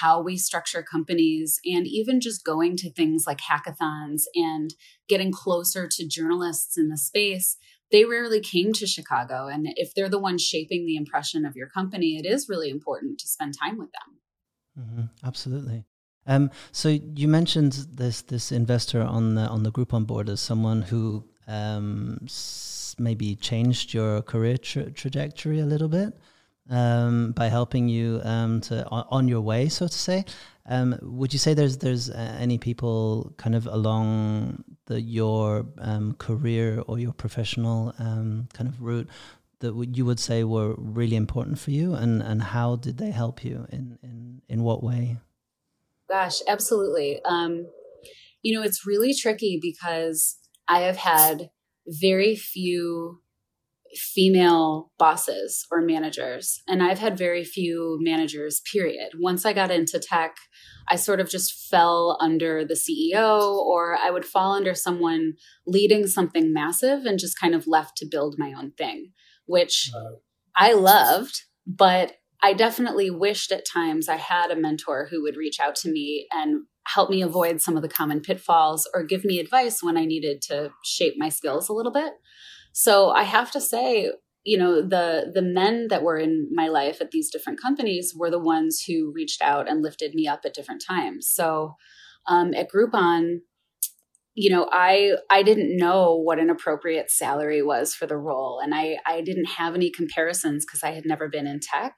how 0.00 0.20
we 0.20 0.36
structure 0.36 0.82
companies, 0.82 1.58
and 1.64 1.86
even 1.86 2.20
just 2.20 2.44
going 2.44 2.76
to 2.78 2.92
things 2.92 3.24
like 3.26 3.40
hackathons 3.40 4.22
and 4.34 4.74
getting 5.08 5.32
closer 5.32 5.88
to 5.88 6.08
journalists 6.08 6.78
in 6.78 6.88
the 6.88 6.98
space. 6.98 7.56
They 7.92 8.04
rarely 8.04 8.40
came 8.40 8.72
to 8.74 8.86
Chicago. 8.86 9.46
And 9.46 9.68
if 9.76 9.94
they're 9.94 10.08
the 10.08 10.18
ones 10.18 10.42
shaping 10.42 10.86
the 10.86 10.96
impression 10.96 11.46
of 11.46 11.54
your 11.54 11.68
company, 11.68 12.16
it 12.16 12.26
is 12.26 12.48
really 12.48 12.68
important 12.68 13.20
to 13.20 13.28
spend 13.28 13.54
time 13.62 13.78
with 13.78 13.90
them. 13.92 14.84
Mm-hmm. 14.84 15.26
Absolutely. 15.26 15.84
Um, 16.26 16.50
so 16.72 16.88
you 16.88 17.28
mentioned 17.28 17.86
this 17.92 18.22
this 18.22 18.50
investor 18.50 19.00
on 19.00 19.36
the 19.36 19.42
on 19.42 19.62
the 19.62 19.70
Groupon 19.70 20.06
board 20.06 20.28
as 20.28 20.40
someone 20.40 20.82
who 20.82 21.24
um, 21.46 22.18
maybe 22.98 23.36
changed 23.36 23.94
your 23.94 24.22
career 24.22 24.56
tra- 24.56 24.90
trajectory 24.90 25.60
a 25.60 25.66
little 25.66 25.88
bit 25.88 26.14
um, 26.70 27.32
by 27.32 27.48
helping 27.48 27.88
you 27.88 28.20
um, 28.24 28.60
to 28.62 28.86
on, 28.88 29.04
on, 29.10 29.28
your 29.28 29.40
way, 29.40 29.68
so 29.68 29.86
to 29.86 29.98
say. 29.98 30.24
Um, 30.68 30.98
would 31.02 31.32
you 31.32 31.38
say 31.38 31.54
there's 31.54 31.78
there's 31.78 32.10
uh, 32.10 32.36
any 32.40 32.58
people 32.58 33.32
kind 33.36 33.54
of 33.54 33.66
along 33.66 34.64
the 34.86 35.00
your 35.00 35.66
um, 35.78 36.14
career 36.14 36.82
or 36.86 36.98
your 36.98 37.12
professional 37.12 37.92
kind 37.98 38.68
of 38.68 38.82
route 38.82 39.08
that 39.60 39.74
you 39.94 40.04
would 40.04 40.20
say 40.20 40.44
were 40.44 40.74
really 40.76 41.16
important 41.16 41.58
for 41.58 41.70
you, 41.70 41.94
and 41.94 42.22
and 42.22 42.42
how 42.42 42.76
did 42.76 42.98
they 42.98 43.10
help 43.10 43.44
you 43.44 43.66
in 43.70 43.98
in 44.02 44.42
in 44.48 44.62
what 44.62 44.82
way? 44.82 45.18
Gosh, 46.08 46.40
absolutely. 46.46 47.20
Um, 47.24 47.66
you 48.42 48.54
know, 48.54 48.62
it's 48.62 48.86
really 48.86 49.14
tricky 49.14 49.58
because 49.60 50.38
I 50.68 50.80
have 50.80 50.96
had 50.96 51.50
very 51.86 52.36
few 52.36 53.20
female 53.94 54.90
bosses 54.98 55.66
or 55.70 55.80
managers, 55.80 56.62
and 56.68 56.82
I've 56.82 56.98
had 56.98 57.16
very 57.16 57.44
few 57.44 57.98
managers, 58.00 58.60
period. 58.70 59.10
Once 59.18 59.46
I 59.46 59.52
got 59.52 59.70
into 59.70 59.98
tech, 59.98 60.36
I 60.88 60.96
sort 60.96 61.20
of 61.20 61.28
just 61.28 61.68
fell 61.70 62.18
under 62.20 62.64
the 62.64 62.74
CEO, 62.74 63.54
or 63.56 63.96
I 63.96 64.10
would 64.10 64.24
fall 64.24 64.52
under 64.52 64.74
someone 64.74 65.34
leading 65.66 66.06
something 66.06 66.52
massive 66.52 67.04
and 67.04 67.18
just 67.18 67.40
kind 67.40 67.54
of 67.54 67.66
left 67.66 67.96
to 67.98 68.08
build 68.10 68.36
my 68.38 68.52
own 68.56 68.72
thing, 68.72 69.12
which 69.46 69.90
uh, 69.94 70.16
I 70.56 70.72
loved, 70.72 71.42
but 71.66 72.16
I 72.42 72.52
definitely 72.52 73.10
wished 73.10 73.50
at 73.50 73.64
times 73.66 74.08
I 74.08 74.16
had 74.16 74.50
a 74.50 74.56
mentor 74.56 75.08
who 75.10 75.22
would 75.22 75.36
reach 75.36 75.58
out 75.60 75.74
to 75.76 75.90
me 75.90 76.26
and 76.32 76.64
help 76.94 77.10
me 77.10 77.22
avoid 77.22 77.60
some 77.60 77.76
of 77.76 77.82
the 77.82 77.88
common 77.88 78.20
pitfalls 78.20 78.88
or 78.94 79.04
give 79.04 79.24
me 79.24 79.38
advice 79.38 79.82
when 79.82 79.96
I 79.96 80.04
needed 80.04 80.42
to 80.42 80.70
shape 80.84 81.14
my 81.16 81.28
skills 81.28 81.68
a 81.68 81.72
little 81.72 81.92
bit. 81.92 82.14
So 82.72 83.10
I 83.10 83.24
have 83.24 83.50
to 83.52 83.60
say, 83.60 84.12
you 84.44 84.58
know, 84.58 84.80
the 84.80 85.30
the 85.34 85.42
men 85.42 85.88
that 85.88 86.02
were 86.02 86.18
in 86.18 86.48
my 86.52 86.68
life 86.68 87.00
at 87.00 87.10
these 87.10 87.30
different 87.30 87.60
companies 87.60 88.14
were 88.16 88.30
the 88.30 88.38
ones 88.38 88.84
who 88.86 89.12
reached 89.14 89.42
out 89.42 89.68
and 89.68 89.82
lifted 89.82 90.14
me 90.14 90.28
up 90.28 90.40
at 90.44 90.54
different 90.54 90.84
times. 90.86 91.28
So 91.28 91.74
um, 92.26 92.54
at 92.54 92.70
Groupon, 92.70 93.40
you 94.36 94.50
know 94.50 94.68
i 94.70 95.12
i 95.30 95.42
didn't 95.42 95.76
know 95.76 96.14
what 96.14 96.38
an 96.38 96.50
appropriate 96.50 97.10
salary 97.10 97.62
was 97.62 97.94
for 97.94 98.06
the 98.06 98.16
role 98.16 98.60
and 98.62 98.74
i 98.74 98.98
i 99.06 99.20
didn't 99.22 99.46
have 99.46 99.74
any 99.74 99.90
comparisons 99.90 100.64
because 100.64 100.82
i 100.84 100.90
had 100.90 101.06
never 101.06 101.28
been 101.28 101.46
in 101.46 101.58
tech 101.58 101.96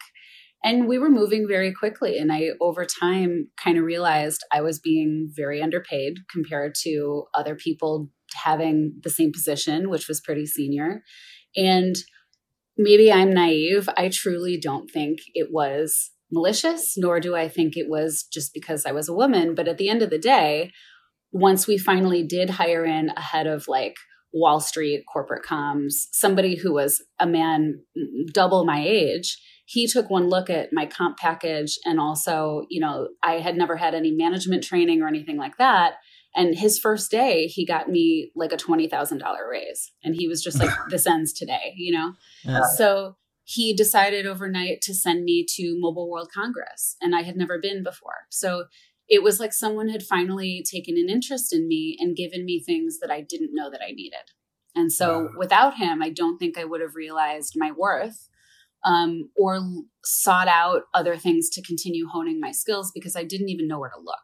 and 0.65 0.89
we 0.89 0.99
were 0.99 1.11
moving 1.11 1.47
very 1.49 1.73
quickly. 1.73 2.19
And 2.19 2.33
I, 2.33 2.51
over 2.61 2.85
time, 2.85 3.49
kind 3.63 3.79
of 3.79 3.85
realized 3.85 4.43
I 4.53 4.61
was 4.61 4.81
being 4.81 5.31
very 5.35 5.63
underpaid 5.63 6.15
compared 6.33 6.75
to 6.83 7.25
other 7.35 7.55
people 7.55 8.11
having 8.35 8.95
the 9.03 9.11
same 9.11 9.33
position, 9.33 9.89
which 9.89 10.09
was 10.09 10.21
pretty 10.21 10.47
senior. 10.47 11.03
And 11.57 11.95
maybe 12.77 13.13
I'm 13.13 13.33
naive. 13.33 13.89
I 13.97 14.09
truly 14.09 14.59
don't 14.59 14.91
think 14.91 15.21
it 15.35 15.49
was 15.53 16.11
malicious, 16.31 16.95
nor 16.97 17.21
do 17.21 17.37
I 17.37 17.49
think 17.49 17.77
it 17.77 17.89
was 17.89 18.27
just 18.33 18.53
because 18.53 18.85
I 18.85 18.93
was 18.93 19.09
a 19.09 19.15
woman. 19.15 19.55
But 19.55 19.69
at 19.69 19.79
the 19.79 19.89
end 19.89 20.03
of 20.03 20.11
the 20.11 20.19
day, 20.19 20.73
once 21.33 21.67
we 21.67 21.79
finally 21.79 22.23
did 22.23 22.51
hire 22.51 22.85
in 22.85 23.11
a 23.11 23.21
head 23.21 23.47
of 23.47 23.69
like 23.69 23.95
Wall 24.33 24.61
Street 24.61 25.05
corporate 25.11 25.45
comms, 25.45 25.93
somebody 26.13 26.57
who 26.57 26.73
was 26.73 27.03
a 27.19 27.27
man 27.27 27.81
mm, 27.97 28.33
double 28.33 28.65
my 28.65 28.85
age, 28.85 29.39
he 29.69 29.87
took 29.87 30.09
one 30.09 30.31
look 30.31 30.49
at 30.49 30.73
my 30.73 30.87
comp 30.87 31.19
package 31.19 31.79
and 31.85 32.01
also, 32.01 32.63
you 32.71 32.81
know, 32.81 33.09
I 33.23 33.35
had 33.35 33.55
never 33.55 33.77
had 33.77 33.95
any 33.95 34.11
management 34.11 34.65
training 34.65 35.03
or 35.03 35.09
anything 35.09 35.37
like 35.37 35.59
that. 35.59 35.97
And 36.35 36.59
his 36.59 36.79
first 36.79 37.11
day, 37.11 37.49
he 37.49 37.67
got 37.67 37.87
me 37.87 38.33
like 38.35 38.51
a 38.51 38.57
$20,000 38.57 39.21
raise. 39.51 39.93
And 40.03 40.15
he 40.15 40.27
was 40.27 40.43
just 40.43 40.59
like, 40.59 40.71
this 40.89 41.07
ends 41.07 41.35
today, 41.35 41.75
you 41.77 41.93
know? 41.93 42.15
Yeah. 42.45 42.63
So 42.63 43.17
he 43.45 43.75
decided 43.75 44.27
overnight 44.27 44.81
to 44.83 44.95
send 44.95 45.25
me 45.25 45.45
to 45.57 45.77
Mobile 45.79 46.09
World 46.09 46.31
Congress. 46.33 46.97
And 47.03 47.15
I 47.15 47.21
had 47.21 47.37
never 47.37 47.61
been 47.61 47.83
before. 47.83 48.25
So 48.31 48.65
it 49.07 49.23
was 49.23 49.39
like 49.39 49.53
someone 49.53 49.91
had 49.91 50.03
finally 50.03 50.65
taken 50.71 50.97
an 50.97 51.11
interest 51.11 51.53
in 51.53 51.69
me 51.69 51.95
and 52.01 52.17
given 52.17 52.47
me 52.47 52.59
things 52.59 53.01
that 53.01 53.11
I 53.11 53.21
didn't 53.21 53.51
know 53.53 53.71
that 53.71 53.83
I 53.87 53.91
needed. 53.91 54.33
And 54.75 54.91
so 54.91 55.29
without 55.37 55.77
him, 55.77 56.01
I 56.03 56.09
don't 56.09 56.39
think 56.39 56.57
I 56.57 56.65
would 56.65 56.81
have 56.81 56.95
realized 56.95 57.53
my 57.57 57.71
worth 57.71 58.28
um, 58.85 59.31
or 59.37 59.61
sought 60.05 60.49
out 60.49 60.83
other 60.95 61.17
things 61.17 61.49
to 61.51 61.63
continue 61.63 62.07
honing 62.07 62.41
my 62.41 62.53
skills 62.53 62.91
because 62.95 63.17
I 63.17 63.25
didn't 63.25 63.49
even 63.49 63.69
know 63.69 63.79
where 63.79 63.91
to 63.91 64.01
look. 64.01 64.17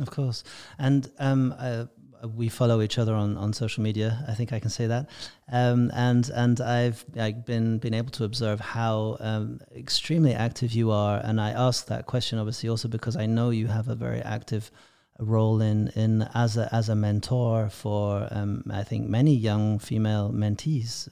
Of 0.00 0.10
course. 0.10 0.44
And 0.78 1.10
um, 1.18 1.54
uh, 1.58 1.86
we 2.34 2.48
follow 2.48 2.80
each 2.80 2.98
other 2.98 3.14
on, 3.14 3.36
on 3.36 3.52
social 3.52 3.82
media. 3.82 4.24
I 4.28 4.34
think 4.34 4.52
I 4.52 4.60
can 4.60 4.70
say 4.70 4.86
that. 4.86 5.08
Um, 5.50 5.90
and 5.94 6.28
and 6.30 6.60
I've 6.60 7.04
like, 7.14 7.46
been 7.46 7.78
been 7.78 7.94
able 7.94 8.10
to 8.12 8.24
observe 8.24 8.60
how 8.60 9.16
um, 9.20 9.60
extremely 9.74 10.34
active 10.34 10.72
you 10.72 10.90
are. 10.90 11.20
And 11.22 11.40
I 11.40 11.50
ask 11.50 11.86
that 11.86 12.06
question 12.06 12.38
obviously 12.38 12.68
also 12.68 12.88
because 12.88 13.16
I 13.16 13.26
know 13.26 13.50
you 13.50 13.68
have 13.68 13.88
a 13.88 13.94
very 13.94 14.20
active 14.20 14.70
role 15.18 15.62
in 15.62 15.88
in 15.88 16.28
as 16.34 16.56
a 16.56 16.68
as 16.74 16.88
a 16.88 16.94
mentor 16.94 17.70
for 17.70 18.28
um, 18.30 18.64
I 18.70 18.82
think 18.82 19.08
many 19.08 19.34
young 19.34 19.78
female 19.78 20.30
mentees. 20.32 21.08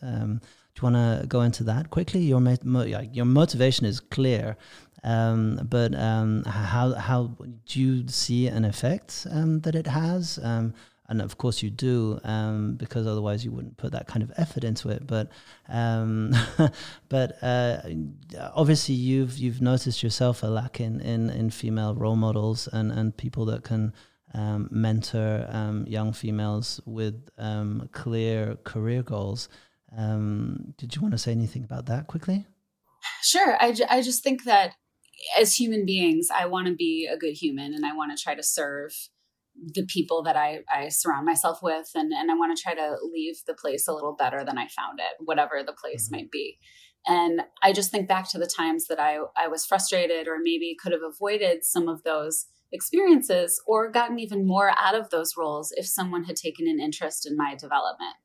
Do 0.74 0.86
you 0.86 0.92
want 0.92 1.20
to 1.20 1.26
go 1.26 1.42
into 1.42 1.62
that 1.64 1.90
quickly? 1.90 2.20
Your 2.22 2.40
your 3.12 3.24
motivation 3.24 3.86
is 3.86 4.00
clear, 4.00 4.56
um, 5.04 5.60
but 5.70 5.94
um, 5.94 6.42
how 6.44 6.94
how 6.94 7.36
do 7.66 7.80
you 7.80 8.08
see 8.08 8.48
an 8.48 8.64
effect 8.64 9.26
um, 9.30 9.60
that 9.60 9.76
it 9.76 9.86
has? 9.86 10.40
Um, 10.42 10.74
and 11.06 11.20
of 11.20 11.36
course 11.36 11.62
you 11.62 11.70
do, 11.70 12.18
um, 12.24 12.76
because 12.76 13.06
otherwise 13.06 13.44
you 13.44 13.52
wouldn't 13.52 13.76
put 13.76 13.92
that 13.92 14.08
kind 14.08 14.22
of 14.22 14.32
effort 14.36 14.64
into 14.64 14.88
it. 14.88 15.06
But 15.06 15.28
um, 15.68 16.34
but 17.08 17.40
uh, 17.40 17.82
obviously 18.54 18.96
you've 18.96 19.38
you've 19.38 19.60
noticed 19.60 20.02
yourself 20.02 20.42
a 20.42 20.46
lack 20.46 20.80
in, 20.80 21.00
in, 21.02 21.30
in 21.30 21.50
female 21.50 21.94
role 21.94 22.16
models 22.16 22.68
and, 22.72 22.90
and 22.90 23.16
people 23.16 23.44
that 23.44 23.62
can 23.62 23.92
mentor 24.70 25.46
young 25.86 26.12
females 26.12 26.80
with 26.84 27.28
clear 27.92 28.56
career 28.64 29.02
goals. 29.04 29.48
Um, 29.96 30.74
did 30.76 30.94
you 30.94 31.02
want 31.02 31.12
to 31.12 31.18
say 31.18 31.32
anything 31.32 31.64
about 31.64 31.86
that 31.86 32.06
quickly? 32.06 32.46
Sure. 33.22 33.56
I, 33.60 33.74
I 33.88 34.02
just 34.02 34.22
think 34.22 34.44
that 34.44 34.74
as 35.38 35.54
human 35.54 35.84
beings, 35.86 36.28
I 36.34 36.46
want 36.46 36.66
to 36.66 36.74
be 36.74 37.08
a 37.10 37.16
good 37.16 37.34
human 37.34 37.74
and 37.74 37.84
I 37.84 37.94
want 37.94 38.16
to 38.16 38.22
try 38.22 38.34
to 38.34 38.42
serve 38.42 38.92
the 39.74 39.86
people 39.86 40.22
that 40.24 40.36
I, 40.36 40.60
I 40.74 40.88
surround 40.88 41.26
myself 41.26 41.60
with 41.62 41.90
and, 41.94 42.12
and 42.12 42.30
I 42.30 42.34
want 42.34 42.56
to 42.56 42.62
try 42.62 42.74
to 42.74 42.96
leave 43.12 43.36
the 43.46 43.54
place 43.54 43.86
a 43.86 43.92
little 43.92 44.16
better 44.16 44.44
than 44.44 44.58
I 44.58 44.66
found 44.68 44.98
it, 44.98 45.24
whatever 45.24 45.62
the 45.64 45.72
place 45.72 46.06
mm-hmm. 46.06 46.16
might 46.16 46.30
be. 46.30 46.58
And 47.06 47.42
I 47.62 47.72
just 47.72 47.90
think 47.90 48.08
back 48.08 48.28
to 48.30 48.38
the 48.38 48.46
times 48.46 48.86
that 48.86 48.98
I, 48.98 49.18
I 49.36 49.48
was 49.48 49.66
frustrated 49.66 50.26
or 50.26 50.38
maybe 50.42 50.76
could 50.80 50.92
have 50.92 51.02
avoided 51.02 51.64
some 51.64 51.86
of 51.86 52.02
those 52.02 52.46
experiences 52.72 53.62
or 53.66 53.90
gotten 53.90 54.18
even 54.18 54.46
more 54.46 54.72
out 54.76 54.94
of 54.94 55.10
those 55.10 55.34
roles 55.36 55.72
if 55.76 55.86
someone 55.86 56.24
had 56.24 56.36
taken 56.36 56.66
an 56.66 56.80
interest 56.80 57.26
in 57.26 57.36
my 57.36 57.54
development. 57.54 58.16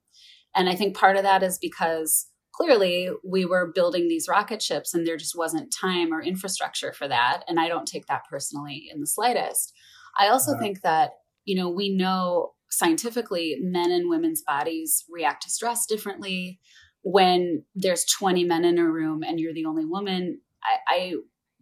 And 0.56 0.70
I 0.70 0.76
think 0.76 0.96
part 0.96 1.16
of 1.16 1.24
that 1.24 1.44
is 1.44 1.58
because 1.58 2.28
clearly 2.54 3.10
we 3.24 3.46
were 3.46 3.72
building 3.74 4.08
these 4.08 4.28
rocket 4.28 4.62
ships 4.62 4.94
and 4.94 5.06
there 5.06 5.18
just 5.18 5.38
wasn't 5.38 5.74
time 5.74 6.12
or 6.12 6.22
infrastructure 6.22 6.92
for 6.92 7.08
that. 7.08 7.44
And 7.48 7.60
I 7.60 7.68
don't 7.68 7.88
take 7.88 8.08
that 8.08 8.24
personally 8.30 8.90
in 8.94 9.00
the 9.00 9.08
slightest. 9.08 9.74
I 10.18 10.28
also 10.28 10.52
uh-huh. 10.52 10.62
think 10.62 10.82
that, 10.82 11.12
you 11.46 11.56
know, 11.56 11.70
we 11.70 11.96
know 11.96 12.52
scientifically 12.70 13.58
men 13.62 13.92
and 13.92 14.10
women's 14.10 14.42
bodies 14.42 15.06
react 15.10 15.44
to 15.44 15.50
stress 15.50 15.86
differently 15.86 16.60
when 17.02 17.64
there's 17.76 18.06
20 18.06 18.44
men 18.44 18.66
in 18.66 18.78
a 18.78 18.90
room 18.90 19.24
and 19.24 19.40
you're 19.40 19.54
the 19.54 19.66
only 19.66 19.86
woman, 19.86 20.42
I, 20.64 20.94
I 20.94 21.14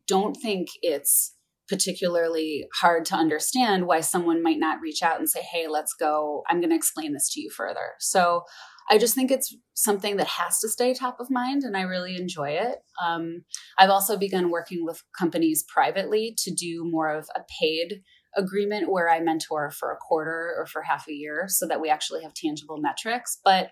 don't 0.08 0.34
think 0.34 0.70
it's 0.82 1.36
particularly 1.70 2.66
hard 2.74 3.06
to 3.06 3.16
understand 3.16 3.86
why 3.86 4.00
someone 4.00 4.42
might 4.42 4.60
not 4.60 4.82
reach 4.82 5.04
out 5.04 5.20
and 5.20 5.30
say, 5.30 5.42
Hey, 5.42 5.68
let's 5.68 5.94
go. 5.94 6.44
I'm 6.50 6.60
going 6.60 6.70
to 6.70 6.76
explain 6.76 7.14
this 7.14 7.32
to 7.34 7.42
you 7.42 7.50
further. 7.50 7.94
So 8.00 8.44
I 8.90 8.98
just 8.98 9.16
think 9.16 9.32
it's 9.32 9.56
something 9.74 10.18
that 10.18 10.28
has 10.28 10.60
to 10.60 10.70
stay 10.70 10.94
top 10.94 11.20
of 11.20 11.30
mind, 11.30 11.64
and 11.64 11.76
I 11.76 11.82
really 11.82 12.16
enjoy 12.16 12.52
it. 12.52 12.78
Um, 13.04 13.44
I've 13.78 13.90
also 13.90 14.18
begun 14.18 14.50
working 14.50 14.86
with 14.86 15.04
companies 15.18 15.66
privately 15.68 16.36
to 16.40 16.54
do 16.54 16.84
more 16.90 17.10
of 17.10 17.28
a 17.36 17.42
paid 17.60 18.02
agreement 18.36 18.92
where 18.92 19.10
I 19.10 19.20
mentor 19.20 19.72
for 19.72 19.92
a 19.92 19.98
quarter 19.98 20.54
or 20.58 20.66
for 20.66 20.84
half 20.84 21.08
a 21.08 21.14
year 21.14 21.46
so 21.48 21.68
that 21.68 21.82
we 21.82 21.90
actually 21.90 22.24
have 22.24 22.34
tangible 22.34 22.78
metrics. 22.78 23.40
But 23.44 23.72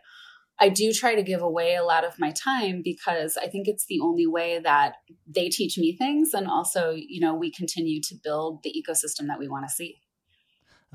I 0.60 0.70
do 0.70 0.94
try 0.94 1.16
to 1.16 1.24
give 1.24 1.42
away 1.42 1.76
a 1.76 1.84
lot 1.84 2.06
of 2.06 2.18
my 2.18 2.32
time 2.32 2.82
because 2.84 3.38
I 3.38 3.48
think 3.48 3.68
it's 3.68 3.86
the 3.88 4.00
only 4.02 4.26
way 4.26 4.60
that 4.60 4.94
they 5.28 5.50
teach 5.50 5.78
me 5.78 5.96
things 5.96 6.34
and 6.34 6.48
also, 6.48 6.92
you 6.96 7.20
know, 7.20 7.36
we 7.36 7.52
continue 7.52 8.02
to 8.04 8.16
build 8.24 8.64
the 8.64 8.74
ecosystem 8.74 9.28
that 9.28 9.40
we 9.40 9.50
want 9.50 9.68
to 9.68 9.74
see. 9.74 9.98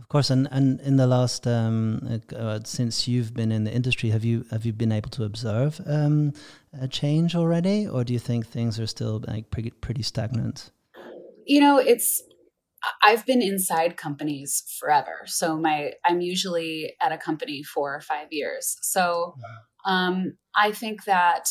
Of 0.01 0.09
course, 0.09 0.31
and, 0.31 0.49
and 0.51 0.81
in 0.81 0.97
the 0.97 1.07
last 1.07 1.47
um, 1.47 2.23
uh, 2.35 2.61
since 2.65 3.07
you've 3.07 3.35
been 3.35 3.53
in 3.53 3.65
the 3.65 3.73
industry, 3.73 4.11
have 4.11 4.25
you 4.25 4.47
have 4.51 4.65
you 4.65 4.73
been 4.73 4.93
able 4.93 5.11
to 5.11 5.25
observe 5.25 5.81
um, 5.87 6.33
a 6.81 6.89
change 6.89 7.37
already, 7.37 7.87
or 7.87 8.03
do 8.03 8.15
you 8.15 8.19
think 8.19 8.47
things 8.47 8.81
are 8.81 8.87
still 8.87 9.23
like 9.29 9.51
pretty 9.51 9.71
pretty 9.71 10.03
stagnant? 10.03 10.71
You 11.45 11.61
know, 11.61 11.79
it's 11.79 12.23
I've 13.05 13.27
been 13.27 13.43
inside 13.43 13.99
companies 13.99 14.65
forever. 14.79 15.21
So 15.27 15.59
my 15.59 15.93
I'm 16.05 16.23
usually 16.23 16.95
at 17.01 17.13
a 17.13 17.19
company 17.19 17.63
for 17.63 18.01
five 18.01 18.29
years. 18.31 18.79
So 18.81 19.35
um, 19.85 20.39
I 20.57 20.73
think 20.73 21.05
that 21.05 21.45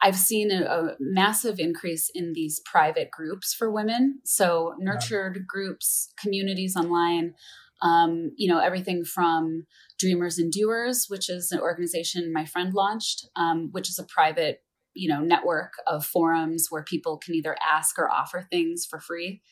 I've 0.00 0.16
seen 0.16 0.52
a, 0.52 0.64
a, 0.64 0.96
massive 1.00 1.58
increase 1.58 2.08
in 2.14 2.32
these 2.32 2.60
private 2.64 3.10
groups 3.10 3.52
for 3.52 3.70
women. 3.70 4.20
So 4.24 4.74
nurtured 4.78 5.44
groups, 5.48 6.12
communities 6.20 6.76
online. 6.76 7.34
Um, 7.80 8.32
you 8.36 8.48
know 8.48 8.58
everything 8.58 9.04
from 9.04 9.66
Dreamers 9.98 10.38
and 10.38 10.52
Doers, 10.52 11.06
which 11.08 11.28
is 11.28 11.52
an 11.52 11.60
organization 11.60 12.32
my 12.32 12.44
friend 12.44 12.74
launched, 12.74 13.28
um, 13.36 13.68
which 13.72 13.88
is 13.88 13.98
a 13.98 14.04
private 14.04 14.62
you 14.94 15.08
know 15.08 15.20
network 15.20 15.72
of 15.86 16.04
forums 16.04 16.66
where 16.70 16.82
people 16.82 17.18
can 17.18 17.34
either 17.34 17.56
ask 17.62 17.98
or 17.98 18.10
offer 18.10 18.46
things 18.50 18.86
for 18.88 19.00
free. 19.00 19.42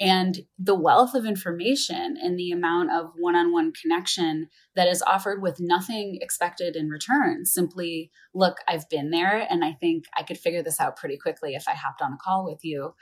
And 0.00 0.38
the 0.58 0.74
wealth 0.74 1.14
of 1.14 1.26
information 1.26 2.16
and 2.22 2.38
the 2.38 2.52
amount 2.52 2.90
of 2.90 3.12
one-on-one 3.18 3.72
connection 3.80 4.48
that 4.74 4.88
is 4.88 5.02
offered 5.02 5.42
with 5.42 5.60
nothing 5.60 6.18
expected 6.22 6.74
in 6.74 6.88
return 6.88 7.44
simply 7.44 8.10
look 8.32 8.58
i've 8.66 8.88
been 8.88 9.10
there 9.10 9.46
and 9.50 9.62
i 9.62 9.72
think 9.72 10.04
i 10.16 10.22
could 10.22 10.38
figure 10.38 10.62
this 10.62 10.80
out 10.80 10.96
pretty 10.96 11.18
quickly 11.18 11.54
if 11.54 11.68
i 11.68 11.72
hopped 11.72 12.00
on 12.00 12.14
a 12.14 12.18
call 12.18 12.44
with 12.46 12.60
you 12.62 12.94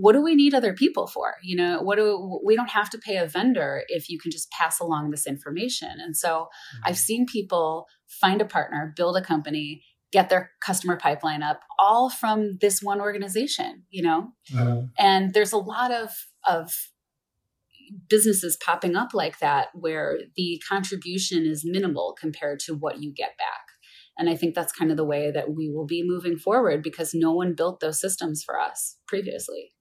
what 0.00 0.14
do 0.14 0.22
we 0.22 0.34
need 0.34 0.54
other 0.54 0.72
people 0.72 1.06
for 1.06 1.34
you 1.42 1.54
know 1.54 1.82
what 1.82 1.96
do 1.96 2.40
we 2.44 2.56
don't 2.56 2.70
have 2.70 2.88
to 2.88 2.98
pay 2.98 3.16
a 3.16 3.26
vendor 3.26 3.82
if 3.88 4.08
you 4.08 4.18
can 4.18 4.30
just 4.30 4.50
pass 4.50 4.80
along 4.80 5.10
this 5.10 5.26
information 5.26 5.90
and 5.98 6.16
so 6.16 6.28
mm-hmm. 6.28 6.82
i've 6.86 6.98
seen 6.98 7.26
people 7.26 7.86
find 8.08 8.40
a 8.40 8.46
partner 8.46 8.92
build 8.96 9.16
a 9.16 9.22
company 9.22 9.82
get 10.12 10.28
their 10.28 10.50
customer 10.64 10.96
pipeline 10.96 11.42
up 11.42 11.60
all 11.78 12.08
from 12.08 12.56
this 12.60 12.80
one 12.82 13.00
organization 13.00 13.84
you 13.90 14.02
know 14.02 14.28
uh-huh. 14.56 14.82
and 14.98 15.34
there's 15.34 15.52
a 15.52 15.58
lot 15.58 15.92
of 15.92 16.10
of 16.48 16.72
businesses 18.08 18.56
popping 18.64 18.94
up 18.94 19.12
like 19.12 19.40
that 19.40 19.68
where 19.74 20.18
the 20.36 20.62
contribution 20.68 21.44
is 21.44 21.62
minimal 21.64 22.14
compared 22.18 22.60
to 22.60 22.72
what 22.72 23.02
you 23.02 23.12
get 23.12 23.36
back 23.36 23.66
and 24.16 24.30
i 24.30 24.36
think 24.36 24.54
that's 24.54 24.72
kind 24.72 24.90
of 24.90 24.96
the 24.96 25.04
way 25.04 25.30
that 25.30 25.50
we 25.54 25.68
will 25.68 25.86
be 25.86 26.02
moving 26.06 26.38
forward 26.38 26.82
because 26.82 27.10
no 27.12 27.32
one 27.32 27.54
built 27.54 27.80
those 27.80 28.00
systems 28.00 28.42
for 28.42 28.58
us 28.58 28.96
previously. 29.10 29.72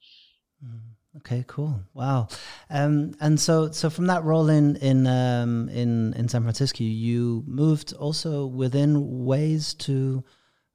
Okay, 1.18 1.44
cool. 1.48 1.82
Wow. 1.94 2.28
Um, 2.70 3.16
and 3.20 3.40
so, 3.40 3.72
so 3.72 3.90
from 3.90 4.08
that 4.08 4.24
role 4.24 4.48
in 4.50 4.76
in 4.78 5.08
um, 5.08 5.68
in 5.70 6.14
in 6.14 6.30
San 6.30 6.44
Francisco, 6.44 6.84
you 6.84 7.44
moved 7.48 7.94
also 7.94 8.46
within 8.46 8.96
Waze 9.26 9.78
to 9.80 10.24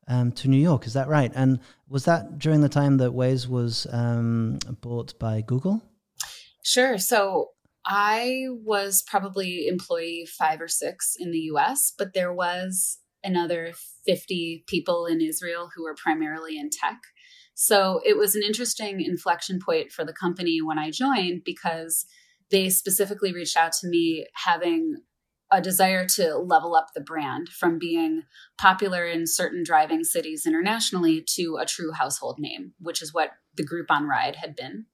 um, 0.08 0.32
to 0.32 0.48
New 0.48 0.60
York. 0.60 0.86
Is 0.86 0.92
that 0.94 1.08
right? 1.08 1.30
And 1.34 1.60
was 1.88 2.04
that 2.06 2.38
during 2.38 2.60
the 2.60 2.68
time 2.68 2.98
that 2.98 3.12
Waze 3.12 3.48
was 3.48 3.86
um, 3.92 4.58
bought 4.80 5.18
by 5.18 5.40
Google? 5.40 5.82
Sure. 6.62 6.98
So 6.98 7.50
I 7.86 8.46
was 8.50 9.02
probably 9.02 9.68
employee 9.68 10.26
five 10.26 10.60
or 10.60 10.68
six 10.68 11.16
in 11.18 11.30
the 11.30 11.38
U.S., 11.50 11.92
but 11.96 12.14
there 12.14 12.32
was 12.32 12.98
another 13.22 13.72
50 14.06 14.64
people 14.66 15.06
in 15.06 15.20
Israel 15.20 15.70
who 15.74 15.84
were 15.84 15.94
primarily 15.94 16.58
in 16.58 16.70
tech. 16.70 16.98
So 17.54 18.00
it 18.04 18.16
was 18.16 18.34
an 18.34 18.42
interesting 18.44 19.00
inflection 19.00 19.60
point 19.64 19.92
for 19.92 20.04
the 20.04 20.12
company 20.12 20.60
when 20.60 20.78
I 20.78 20.90
joined 20.90 21.42
because 21.44 22.06
they 22.50 22.68
specifically 22.68 23.32
reached 23.32 23.56
out 23.56 23.72
to 23.80 23.88
me 23.88 24.26
having 24.34 24.96
a 25.50 25.60
desire 25.60 26.06
to 26.06 26.36
level 26.36 26.74
up 26.74 26.88
the 26.94 27.00
brand 27.00 27.48
from 27.48 27.78
being 27.78 28.22
popular 28.58 29.06
in 29.06 29.26
certain 29.26 29.62
driving 29.62 30.02
cities 30.02 30.46
internationally 30.46 31.24
to 31.34 31.58
a 31.60 31.66
true 31.66 31.92
household 31.92 32.38
name, 32.38 32.72
which 32.80 33.00
is 33.00 33.14
what 33.14 33.30
the 33.54 33.64
Groupon 33.64 34.08
ride 34.08 34.36
had 34.36 34.56
been. 34.56 34.86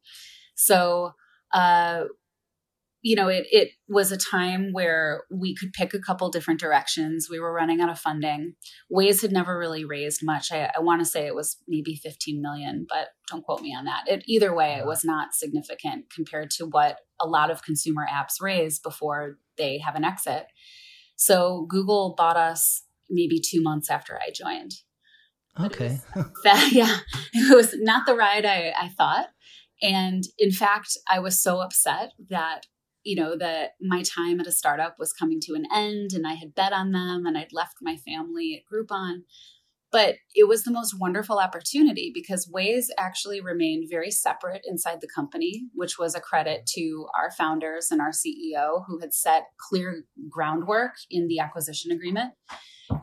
So 0.55 1.15
uh, 1.53 2.05
you 3.03 3.17
know, 3.17 3.29
it 3.29 3.47
it 3.51 3.71
was 3.89 4.13
a 4.13 4.17
time 4.17 4.73
where 4.73 5.25
we 5.31 5.55
could 5.55 5.73
pick 5.73 5.95
a 5.95 5.99
couple 5.99 6.29
different 6.29 6.61
directions. 6.61 7.29
We 7.31 7.41
were 7.41 7.53
running 7.53 7.81
out 7.81 7.89
of 7.89 7.99
funding. 7.99 8.55
Waze 8.93 9.23
had 9.23 9.33
never 9.33 9.59
really 9.59 9.85
raised 9.85 10.21
much. 10.23 10.53
I, 10.53 10.71
I 10.77 10.81
want 10.81 11.01
to 11.01 11.07
say 11.07 11.27
it 11.27 11.35
was 11.35 11.57
maybe 11.67 11.95
15 11.95 12.43
million, 12.43 12.87
but 12.89 13.09
don't 13.29 13.43
quote 13.43 13.63
me 13.63 13.75
on 13.75 13.87
that. 13.87 14.05
It, 14.07 14.25
either 14.27 14.55
way, 14.55 14.75
it 14.75 14.87
was 14.87 15.05
not 15.05 15.35
significant 15.35 16.13
compared 16.15 16.51
to 16.53 16.67
what 16.67 16.99
a 17.21 17.27
lot 17.27 17.51
of 17.51 17.63
consumer 17.63 18.07
apps 18.11 18.41
raise 18.41 18.79
before 18.79 19.39
they 19.57 19.79
have 19.79 19.95
an 19.95 20.05
exit. 20.05 20.47
So 21.17 21.67
Google 21.69 22.15
bought 22.17 22.37
us 22.37 22.83
maybe 23.09 23.41
two 23.41 23.63
months 23.63 23.91
after 23.91 24.19
I 24.19 24.31
joined. 24.31 24.73
Okay. 25.59 26.01
that, 26.45 26.69
yeah, 26.73 26.99
it 27.33 27.55
was 27.55 27.75
not 27.79 28.07
the 28.07 28.15
ride 28.15 28.45
I, 28.45 28.73
I 28.79 28.89
thought. 28.89 29.29
And 29.83 30.25
in 30.39 30.53
fact, 30.53 30.99
I 31.09 31.19
was 31.21 31.43
so 31.43 31.61
upset 31.61 32.13
that 32.29 32.67
you 33.05 33.17
know 33.17 33.37
that 33.37 33.71
my 33.81 34.03
time 34.03 34.41
at 34.41 34.47
a 34.47 34.53
startup 34.53 34.97
was 34.99 35.13
coming 35.13 35.41
to 35.41 35.55
an 35.55 35.65
end 35.75 36.11
and 36.13 36.27
i 36.27 36.35
had 36.35 36.55
bet 36.55 36.73
on 36.73 36.93
them 36.93 37.25
and 37.27 37.37
i'd 37.37 37.53
left 37.53 37.77
my 37.81 37.97
family 37.97 38.63
at 38.63 38.73
groupon. 38.73 39.23
But 39.93 40.19
it 40.37 40.47
was 40.47 40.63
the 40.63 40.71
most 40.71 41.01
wonderful 41.01 41.41
opportunity 41.41 42.13
because 42.15 42.49
Waze 42.49 42.91
actually 42.97 43.41
remained 43.41 43.91
very 43.91 44.13
separate 44.13 44.63
inside 44.65 45.01
the 45.01 45.09
company 45.13 45.65
which 45.75 45.99
was 45.99 46.15
a 46.15 46.21
credit 46.21 46.65
to 46.75 47.07
our 47.19 47.33
founders 47.33 47.89
and 47.91 48.01
our 48.01 48.13
ceo 48.13 48.85
who 48.87 49.01
had 49.01 49.13
set 49.13 49.47
clear 49.59 50.05
groundwork 50.29 50.93
in 51.11 51.27
the 51.27 51.41
acquisition 51.41 51.91
agreement. 51.91 52.35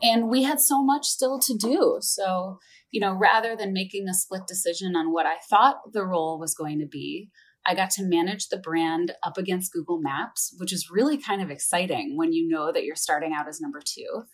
And 0.02 0.28
we 0.28 0.44
had 0.44 0.60
so 0.60 0.82
much 0.82 1.04
still 1.04 1.38
to 1.40 1.54
do. 1.54 1.98
So 2.00 2.58
you 2.90 3.00
know 3.00 3.12
rather 3.12 3.54
than 3.56 3.72
making 3.72 4.08
a 4.08 4.14
split 4.14 4.46
decision 4.46 4.96
on 4.96 5.12
what 5.12 5.26
i 5.26 5.36
thought 5.48 5.92
the 5.92 6.04
role 6.04 6.38
was 6.38 6.54
going 6.54 6.78
to 6.78 6.86
be 6.86 7.30
I 7.66 7.74
got 7.74 7.90
to 7.92 8.04
manage 8.04 8.48
the 8.48 8.58
brand 8.58 9.12
up 9.22 9.36
against 9.36 9.72
Google 9.72 10.00
Maps, 10.00 10.54
which 10.58 10.72
is 10.72 10.90
really 10.90 11.18
kind 11.18 11.42
of 11.42 11.50
exciting 11.50 12.16
when 12.16 12.32
you 12.32 12.48
know 12.48 12.72
that 12.72 12.84
you're 12.84 12.96
starting 12.96 13.32
out 13.34 13.48
as 13.48 13.60
number 13.60 13.80
two. 13.84 14.24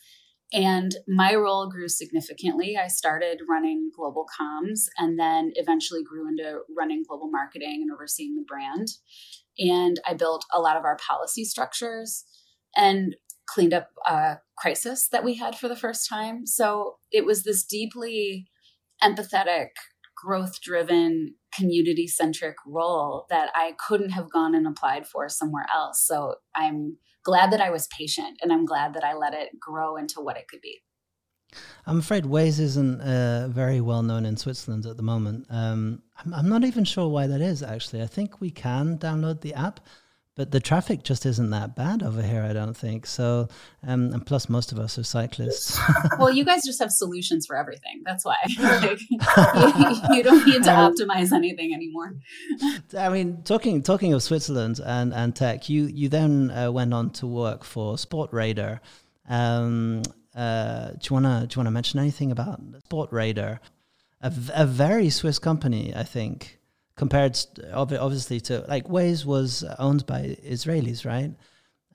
And 0.52 0.94
my 1.08 1.34
role 1.34 1.68
grew 1.68 1.88
significantly. 1.88 2.76
I 2.76 2.86
started 2.86 3.40
running 3.48 3.90
global 3.96 4.24
comms 4.40 4.82
and 4.98 5.18
then 5.18 5.50
eventually 5.56 6.04
grew 6.04 6.28
into 6.28 6.60
running 6.76 7.02
global 7.08 7.28
marketing 7.28 7.80
and 7.82 7.90
overseeing 7.92 8.36
the 8.36 8.44
brand. 8.46 8.88
And 9.58 9.98
I 10.06 10.14
built 10.14 10.44
a 10.52 10.60
lot 10.60 10.76
of 10.76 10.84
our 10.84 10.96
policy 10.96 11.44
structures 11.44 12.24
and 12.76 13.16
cleaned 13.46 13.74
up 13.74 13.88
a 14.06 14.36
crisis 14.56 15.08
that 15.08 15.24
we 15.24 15.34
had 15.34 15.56
for 15.56 15.68
the 15.68 15.76
first 15.76 16.08
time. 16.08 16.46
So 16.46 16.98
it 17.10 17.24
was 17.24 17.42
this 17.42 17.64
deeply 17.64 18.46
empathetic, 19.02 19.70
growth 20.24 20.60
driven, 20.60 21.34
community 21.54 22.06
centric 22.06 22.56
role 22.66 23.26
that 23.30 23.50
I 23.54 23.74
couldn't 23.86 24.10
have 24.10 24.30
gone 24.30 24.54
and 24.54 24.66
applied 24.66 25.06
for 25.06 25.28
somewhere 25.28 25.66
else. 25.74 26.04
So 26.06 26.36
I'm 26.54 26.96
glad 27.24 27.52
that 27.52 27.60
I 27.60 27.70
was 27.70 27.86
patient 27.88 28.38
and 28.42 28.52
I'm 28.52 28.64
glad 28.64 28.94
that 28.94 29.04
I 29.04 29.14
let 29.14 29.34
it 29.34 29.58
grow 29.60 29.96
into 29.96 30.20
what 30.20 30.36
it 30.36 30.48
could 30.48 30.60
be. 30.60 30.80
I'm 31.86 31.98
afraid 31.98 32.24
Waze 32.24 32.58
isn't 32.58 33.00
uh, 33.00 33.48
very 33.48 33.80
well 33.80 34.02
known 34.02 34.26
in 34.26 34.36
Switzerland 34.36 34.86
at 34.86 34.96
the 34.96 35.02
moment. 35.02 35.46
Um, 35.50 36.02
I'm, 36.18 36.34
I'm, 36.34 36.48
not 36.48 36.64
even 36.64 36.84
sure 36.84 37.08
why 37.08 37.26
that 37.28 37.40
is, 37.40 37.62
actually. 37.62 38.02
I 38.02 38.06
think 38.06 38.40
we 38.40 38.50
can 38.50 38.98
download 38.98 39.40
the 39.40 39.54
app, 39.54 39.80
but 40.36 40.50
the 40.50 40.58
traffic 40.58 41.04
just 41.04 41.26
isn't 41.26 41.50
that 41.50 41.76
bad 41.76 42.02
over 42.02 42.20
here, 42.20 42.42
I 42.42 42.52
don't 42.52 42.76
think. 42.76 43.06
So, 43.06 43.48
um, 43.86 44.12
and 44.12 44.26
plus, 44.26 44.48
most 44.48 44.72
of 44.72 44.80
us 44.80 44.98
are 44.98 45.04
cyclists. 45.04 45.78
well, 46.18 46.30
you 46.30 46.44
guys 46.44 46.62
just 46.64 46.80
have 46.80 46.90
solutions 46.90 47.46
for 47.46 47.56
everything. 47.56 48.02
That's 48.04 48.24
why. 48.24 48.36
like, 48.58 49.00
you, 49.00 50.16
you, 50.16 50.22
don't 50.24 50.44
need 50.44 50.64
to 50.64 50.70
optimize 50.70 51.30
anything 51.30 51.72
anymore. 51.72 52.14
I 52.98 53.10
mean, 53.10 53.42
talking 53.44 53.82
talking 53.82 54.12
of 54.12 54.22
Switzerland 54.24 54.80
and, 54.84 55.14
and 55.14 55.36
tech, 55.36 55.68
you, 55.68 55.84
you 55.86 56.08
then 56.08 56.50
uh, 56.50 56.72
went 56.72 56.92
on 56.92 57.10
to 57.10 57.28
work 57.28 57.62
for 57.62 57.94
Sportradar. 57.94 58.80
Um, 59.28 60.02
uh, 60.34 60.90
do 60.90 60.98
you 61.02 61.14
wanna 61.14 61.46
do 61.48 61.54
you 61.54 61.60
wanna 61.60 61.70
mention 61.70 62.00
anything 62.00 62.32
about 62.32 62.60
Sportradar? 62.90 63.60
A, 64.20 64.32
a 64.52 64.66
very 64.66 65.10
Swiss 65.10 65.38
company, 65.38 65.94
I 65.94 66.02
think 66.02 66.58
compared 66.96 67.38
obviously 67.72 68.40
to 68.40 68.64
like 68.68 68.86
Waze 68.86 69.24
was 69.24 69.64
owned 69.78 70.06
by 70.06 70.36
Israelis, 70.44 71.04
right? 71.04 71.34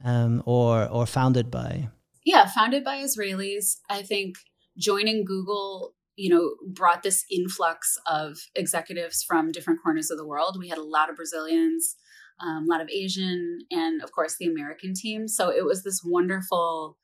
Um, 0.04 0.44
or 0.46 0.88
or 0.88 1.06
founded 1.06 1.52
by 1.52 1.90
yeah, 2.26 2.46
founded 2.46 2.84
by 2.84 2.98
Israelis. 2.98 3.78
I 3.90 4.02
think 4.02 4.36
joining 4.78 5.26
Google, 5.26 5.96
you 6.16 6.30
know, 6.30 6.56
brought 6.68 7.04
this 7.04 7.26
influx 7.32 7.98
of 8.06 8.38
executives 8.56 9.24
from 9.24 9.52
different 9.52 9.80
corners 9.84 10.12
of 10.12 10.18
the 10.18 10.28
world. 10.28 10.58
We 10.60 10.70
had 10.70 10.78
a 10.78 10.84
lot 10.84 11.10
of 11.10 11.16
Brazilians, 11.16 11.96
um, 12.42 12.66
a 12.66 12.72
lot 12.72 12.82
of 12.82 12.90
Asian, 12.90 13.60
and 13.72 14.02
of 14.04 14.12
course 14.12 14.36
the 14.38 14.48
American 14.48 14.94
team. 14.94 15.28
So 15.28 15.50
it 15.50 15.66
was 15.66 15.84
this 15.84 16.02
wonderful, 16.06 16.98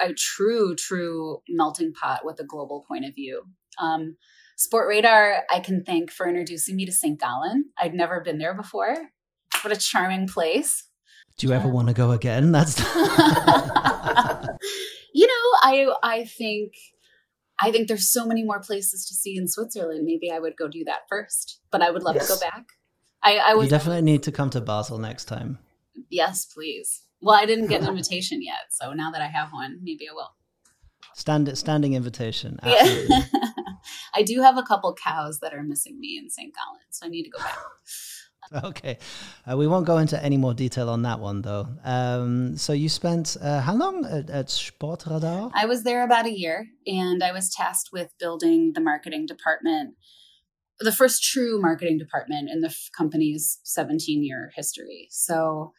a 0.00 0.12
true, 0.12 0.74
true 0.76 1.38
melting 1.48 1.92
pot 1.92 2.24
with 2.24 2.38
a 2.40 2.44
global 2.44 2.84
point 2.86 3.06
of 3.06 3.14
view. 3.14 3.44
Um, 3.80 4.16
Sportradar, 4.58 5.40
I 5.50 5.60
can 5.60 5.84
thank 5.84 6.10
for 6.10 6.28
introducing 6.28 6.76
me 6.76 6.86
to 6.86 6.92
St. 6.92 7.18
Gallen. 7.18 7.70
I'd 7.78 7.94
never 7.94 8.20
been 8.20 8.38
there 8.38 8.54
before. 8.54 8.96
What 9.62 9.72
a 9.72 9.76
charming 9.76 10.28
place. 10.28 10.84
Do 11.36 11.46
you 11.46 11.52
ever 11.52 11.68
um, 11.68 11.72
want 11.72 11.88
to 11.88 11.94
go 11.94 12.12
again? 12.12 12.52
That's 12.52 12.78
You 15.14 15.26
know, 15.28 15.32
I 15.62 15.86
I 16.02 16.24
think 16.24 16.72
I 17.60 17.70
think 17.70 17.88
there's 17.88 18.10
so 18.10 18.26
many 18.26 18.42
more 18.42 18.60
places 18.60 19.06
to 19.06 19.14
see 19.14 19.36
in 19.36 19.46
Switzerland. 19.48 20.04
Maybe 20.04 20.30
I 20.30 20.40
would 20.40 20.56
go 20.56 20.68
do 20.68 20.84
that 20.84 21.02
first. 21.08 21.60
But 21.70 21.82
I 21.82 21.90
would 21.90 22.02
love 22.02 22.16
yes. 22.16 22.26
to 22.26 22.34
go 22.34 22.40
back. 22.40 22.66
I, 23.22 23.36
I 23.36 23.54
would 23.54 23.64
You 23.64 23.70
definitely 23.70 24.02
need 24.02 24.24
to 24.24 24.32
come 24.32 24.50
to 24.50 24.60
Basel 24.60 24.98
next 24.98 25.26
time. 25.26 25.58
Yes, 26.10 26.44
please. 26.44 27.02
Well, 27.22 27.36
I 27.36 27.46
didn't 27.46 27.68
get 27.68 27.82
an 27.82 27.88
invitation 27.96 28.42
yet, 28.42 28.70
so 28.70 28.92
now 28.92 29.10
that 29.12 29.22
I 29.22 29.28
have 29.28 29.52
one, 29.52 29.78
maybe 29.82 30.06
I 30.10 30.14
will. 30.14 30.34
Stand, 31.14 31.56
standing 31.56 31.94
invitation. 31.94 32.58
Absolutely. 32.62 33.16
Yeah. 33.16 33.50
I 34.14 34.22
do 34.22 34.40
have 34.40 34.56
a 34.56 34.62
couple 34.62 34.94
cows 34.94 35.40
that 35.40 35.52
are 35.52 35.62
missing 35.62 35.98
me 35.98 36.18
in 36.22 36.30
St. 36.30 36.54
Gallen, 36.54 36.80
so 36.90 37.06
I 37.06 37.08
need 37.08 37.24
to 37.24 37.30
go 37.30 37.38
back. 37.38 37.56
Okay, 38.62 38.98
uh, 39.50 39.56
we 39.56 39.66
won't 39.66 39.86
go 39.86 39.96
into 39.96 40.22
any 40.22 40.36
more 40.36 40.52
detail 40.52 40.90
on 40.90 41.00
that 41.02 41.18
one 41.18 41.40
though. 41.40 41.66
Um, 41.82 42.58
so 42.58 42.74
you 42.74 42.90
spent 42.90 43.38
uh, 43.40 43.62
how 43.62 43.74
long 43.74 44.04
at, 44.04 44.28
at 44.28 44.48
Sportradar? 44.48 45.50
I 45.54 45.64
was 45.64 45.82
there 45.82 46.04
about 46.04 46.26
a 46.26 46.38
year, 46.38 46.66
and 46.86 47.24
I 47.24 47.32
was 47.32 47.48
tasked 47.48 47.88
with 47.90 48.10
building 48.20 48.72
the 48.74 48.82
marketing 48.82 49.24
department, 49.24 49.94
the 50.78 50.92
first 50.92 51.22
true 51.22 51.58
marketing 51.60 51.96
department 51.96 52.50
in 52.50 52.60
the 52.60 52.68
f- 52.68 52.90
company's 52.96 53.60
17 53.64 54.22
year 54.22 54.52
history. 54.54 55.08
So 55.10 55.72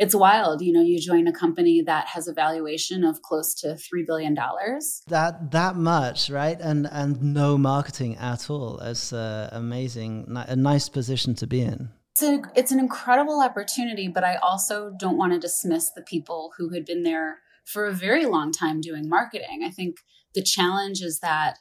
it's 0.00 0.14
wild. 0.14 0.62
You 0.62 0.72
know, 0.72 0.80
you 0.80 0.98
join 0.98 1.26
a 1.26 1.32
company 1.32 1.82
that 1.82 2.08
has 2.08 2.26
a 2.26 2.32
valuation 2.32 3.04
of 3.04 3.20
close 3.20 3.54
to 3.60 3.76
three 3.76 4.02
billion 4.02 4.34
dollars. 4.34 5.02
That 5.08 5.50
that 5.50 5.76
much, 5.76 6.30
right? 6.30 6.58
And 6.58 6.88
and 6.90 7.22
no 7.22 7.58
marketing 7.58 8.16
at 8.16 8.48
all. 8.48 8.80
It's 8.80 9.12
uh, 9.12 9.50
amazing, 9.52 10.34
a 10.34 10.56
nice 10.56 10.88
position 10.88 11.34
to 11.36 11.46
be 11.46 11.60
in. 11.60 11.90
It's 12.12 12.22
a, 12.22 12.42
it's 12.56 12.72
an 12.72 12.80
incredible 12.80 13.40
opportunity, 13.42 14.08
but 14.08 14.24
I 14.24 14.36
also 14.36 14.92
don't 14.98 15.18
want 15.18 15.32
to 15.34 15.38
dismiss 15.38 15.90
the 15.90 16.02
people 16.02 16.52
who 16.56 16.70
had 16.70 16.86
been 16.86 17.02
there 17.02 17.38
for 17.64 17.84
a 17.84 17.92
very 17.92 18.24
long 18.26 18.52
time 18.52 18.80
doing 18.80 19.08
marketing. 19.08 19.62
I 19.64 19.70
think 19.70 19.96
the 20.34 20.42
challenge 20.42 21.02
is 21.02 21.20
that 21.20 21.58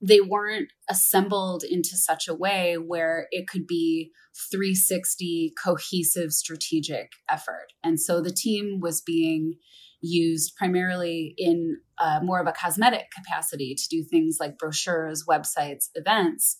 they 0.00 0.20
weren't 0.20 0.68
assembled 0.88 1.62
into 1.62 1.96
such 1.96 2.26
a 2.26 2.34
way 2.34 2.76
where 2.76 3.26
it 3.30 3.46
could 3.48 3.66
be 3.66 4.12
360 4.50 5.52
cohesive 5.62 6.32
strategic 6.32 7.12
effort. 7.28 7.66
And 7.84 8.00
so 8.00 8.20
the 8.20 8.32
team 8.32 8.80
was 8.80 9.02
being 9.02 9.54
used 10.00 10.56
primarily 10.56 11.34
in 11.36 11.78
uh, 11.98 12.20
more 12.22 12.40
of 12.40 12.46
a 12.46 12.52
cosmetic 12.52 13.06
capacity 13.14 13.74
to 13.74 13.88
do 13.88 14.02
things 14.02 14.38
like 14.40 14.58
brochures, 14.58 15.24
websites, 15.28 15.88
events. 15.94 16.56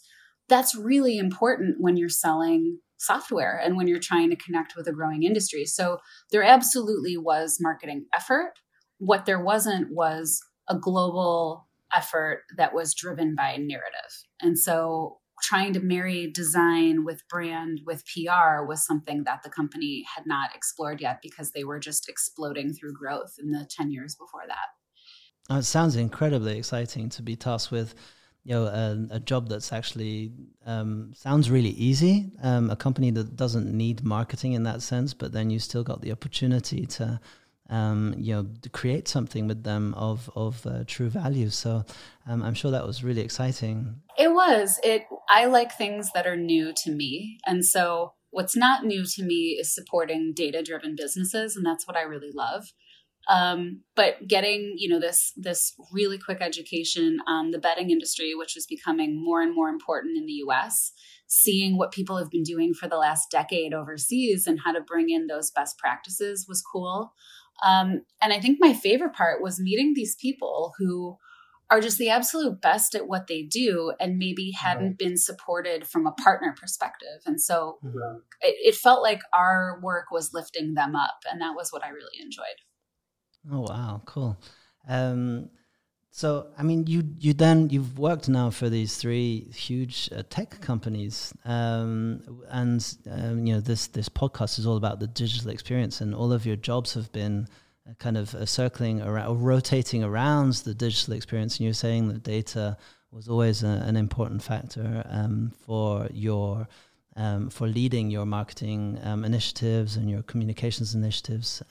That's 0.48 0.76
really 0.76 1.16
important 1.16 1.76
when 1.80 1.96
you're 1.96 2.10
selling 2.10 2.80
software 2.98 3.58
and 3.58 3.76
when 3.76 3.88
you're 3.88 3.98
trying 3.98 4.28
to 4.28 4.36
connect 4.36 4.74
with 4.76 4.86
a 4.86 4.92
growing 4.92 5.22
industry. 5.22 5.64
So 5.64 5.98
there 6.30 6.42
absolutely 6.42 7.16
was 7.16 7.56
marketing 7.58 8.04
effort. 8.14 8.52
What 8.98 9.24
there 9.24 9.42
wasn't 9.42 9.88
was 9.90 10.42
a 10.68 10.78
global 10.78 11.69
effort 11.94 12.44
that 12.56 12.74
was 12.74 12.94
driven 12.94 13.34
by 13.34 13.56
narrative. 13.56 14.24
And 14.40 14.58
so 14.58 15.18
trying 15.42 15.72
to 15.72 15.80
marry 15.80 16.30
design 16.30 17.04
with 17.04 17.26
brand 17.28 17.80
with 17.86 18.04
PR 18.04 18.64
was 18.64 18.84
something 18.84 19.24
that 19.24 19.42
the 19.42 19.50
company 19.50 20.04
had 20.14 20.26
not 20.26 20.54
explored 20.54 21.00
yet 21.00 21.20
because 21.22 21.52
they 21.52 21.64
were 21.64 21.80
just 21.80 22.08
exploding 22.08 22.72
through 22.72 22.92
growth 22.92 23.34
in 23.42 23.50
the 23.50 23.66
10 23.70 23.90
years 23.90 24.14
before 24.14 24.42
that. 24.46 24.68
Oh, 25.48 25.58
it 25.58 25.64
sounds 25.64 25.96
incredibly 25.96 26.58
exciting 26.58 27.08
to 27.10 27.22
be 27.22 27.36
tasked 27.36 27.72
with 27.72 27.94
you 28.44 28.54
know 28.54 28.64
a, 28.64 29.16
a 29.16 29.20
job 29.20 29.48
that's 29.48 29.72
actually 29.72 30.32
um, 30.64 31.12
sounds 31.14 31.50
really 31.50 31.70
easy 31.70 32.32
um, 32.42 32.70
a 32.70 32.76
company 32.76 33.10
that 33.10 33.36
doesn't 33.36 33.66
need 33.66 34.02
marketing 34.02 34.54
in 34.54 34.62
that 34.62 34.80
sense 34.80 35.12
but 35.12 35.32
then 35.32 35.50
you 35.50 35.58
still 35.58 35.84
got 35.84 36.00
the 36.00 36.10
opportunity 36.10 36.86
to 36.86 37.20
um, 37.70 38.14
you 38.18 38.34
know, 38.34 38.46
create 38.72 39.06
something 39.08 39.46
with 39.46 39.62
them 39.62 39.94
of 39.94 40.28
of 40.34 40.66
uh, 40.66 40.84
true 40.86 41.08
value. 41.08 41.48
So 41.50 41.84
um, 42.26 42.42
I'm 42.42 42.54
sure 42.54 42.70
that 42.72 42.86
was 42.86 43.04
really 43.04 43.22
exciting. 43.22 44.02
It 44.18 44.32
was. 44.32 44.78
It. 44.82 45.04
I 45.28 45.46
like 45.46 45.72
things 45.72 46.10
that 46.14 46.26
are 46.26 46.36
new 46.36 46.72
to 46.84 46.90
me, 46.90 47.38
and 47.46 47.64
so 47.64 48.14
what's 48.30 48.56
not 48.56 48.84
new 48.84 49.04
to 49.04 49.22
me 49.22 49.56
is 49.60 49.74
supporting 49.74 50.32
data 50.34 50.62
driven 50.62 50.96
businesses, 50.96 51.56
and 51.56 51.64
that's 51.64 51.86
what 51.86 51.96
I 51.96 52.02
really 52.02 52.32
love. 52.34 52.72
Um, 53.28 53.82
but 53.94 54.26
getting 54.26 54.74
you 54.76 54.88
know 54.88 54.98
this 54.98 55.32
this 55.36 55.74
really 55.92 56.18
quick 56.18 56.38
education 56.40 57.18
on 57.28 57.52
the 57.52 57.58
betting 57.58 57.90
industry, 57.90 58.34
which 58.34 58.56
is 58.56 58.66
becoming 58.66 59.22
more 59.22 59.40
and 59.40 59.54
more 59.54 59.68
important 59.68 60.16
in 60.16 60.26
the 60.26 60.32
U.S., 60.44 60.92
seeing 61.28 61.78
what 61.78 61.92
people 61.92 62.16
have 62.16 62.30
been 62.30 62.42
doing 62.42 62.74
for 62.74 62.88
the 62.88 62.96
last 62.96 63.30
decade 63.30 63.72
overseas 63.72 64.48
and 64.48 64.58
how 64.64 64.72
to 64.72 64.80
bring 64.80 65.10
in 65.10 65.28
those 65.28 65.52
best 65.52 65.78
practices 65.78 66.46
was 66.48 66.60
cool. 66.60 67.12
Um, 67.66 68.02
and 68.22 68.32
I 68.32 68.40
think 68.40 68.58
my 68.60 68.72
favorite 68.72 69.14
part 69.14 69.42
was 69.42 69.60
meeting 69.60 69.92
these 69.94 70.16
people 70.16 70.72
who 70.78 71.18
are 71.70 71.80
just 71.80 71.98
the 71.98 72.08
absolute 72.08 72.60
best 72.60 72.96
at 72.96 73.06
what 73.06 73.28
they 73.28 73.42
do 73.42 73.92
and 74.00 74.18
maybe 74.18 74.50
hadn't 74.50 74.86
right. 74.86 74.98
been 74.98 75.16
supported 75.16 75.86
from 75.86 76.04
a 76.04 76.12
partner 76.12 76.52
perspective. 76.58 77.20
And 77.24 77.40
so 77.40 77.78
mm-hmm. 77.84 78.18
it, 78.40 78.56
it, 78.60 78.74
felt 78.74 79.02
like 79.02 79.20
our 79.32 79.78
work 79.80 80.06
was 80.10 80.34
lifting 80.34 80.74
them 80.74 80.96
up. 80.96 81.18
And 81.30 81.40
that 81.40 81.54
was 81.54 81.72
what 81.72 81.84
I 81.84 81.90
really 81.90 82.20
enjoyed. 82.20 82.46
Oh, 83.52 83.60
wow. 83.60 84.02
Cool. 84.04 84.36
Um, 84.88 85.50
so, 86.12 86.48
I 86.58 86.64
mean, 86.64 86.86
you 86.88 87.04
you 87.20 87.34
then 87.34 87.70
you've 87.70 87.98
worked 87.98 88.28
now 88.28 88.50
for 88.50 88.68
these 88.68 88.96
three 88.96 89.48
huge 89.54 90.10
uh, 90.14 90.24
tech 90.28 90.60
companies, 90.60 91.32
um, 91.44 92.42
and 92.48 92.96
um, 93.08 93.46
you 93.46 93.54
know 93.54 93.60
this 93.60 93.86
this 93.86 94.08
podcast 94.08 94.58
is 94.58 94.66
all 94.66 94.76
about 94.76 94.98
the 94.98 95.06
digital 95.06 95.50
experience, 95.50 96.00
and 96.00 96.12
all 96.12 96.32
of 96.32 96.44
your 96.44 96.56
jobs 96.56 96.94
have 96.94 97.12
been 97.12 97.46
uh, 97.88 97.94
kind 98.00 98.16
of 98.16 98.34
uh, 98.34 98.44
circling 98.44 99.00
around, 99.00 99.28
or 99.28 99.36
rotating 99.36 100.02
around 100.02 100.54
the 100.54 100.74
digital 100.74 101.14
experience. 101.14 101.58
And 101.58 101.64
you're 101.64 101.74
saying 101.74 102.08
that 102.08 102.24
data 102.24 102.76
was 103.12 103.28
always 103.28 103.62
a, 103.62 103.84
an 103.86 103.96
important 103.96 104.42
factor 104.42 105.04
um, 105.08 105.52
for 105.64 106.08
your 106.12 106.66
um, 107.14 107.50
for 107.50 107.68
leading 107.68 108.10
your 108.10 108.26
marketing 108.26 108.98
um, 109.04 109.24
initiatives 109.24 109.94
and 109.94 110.10
your 110.10 110.22
communications 110.22 110.92
initiatives. 110.92 111.62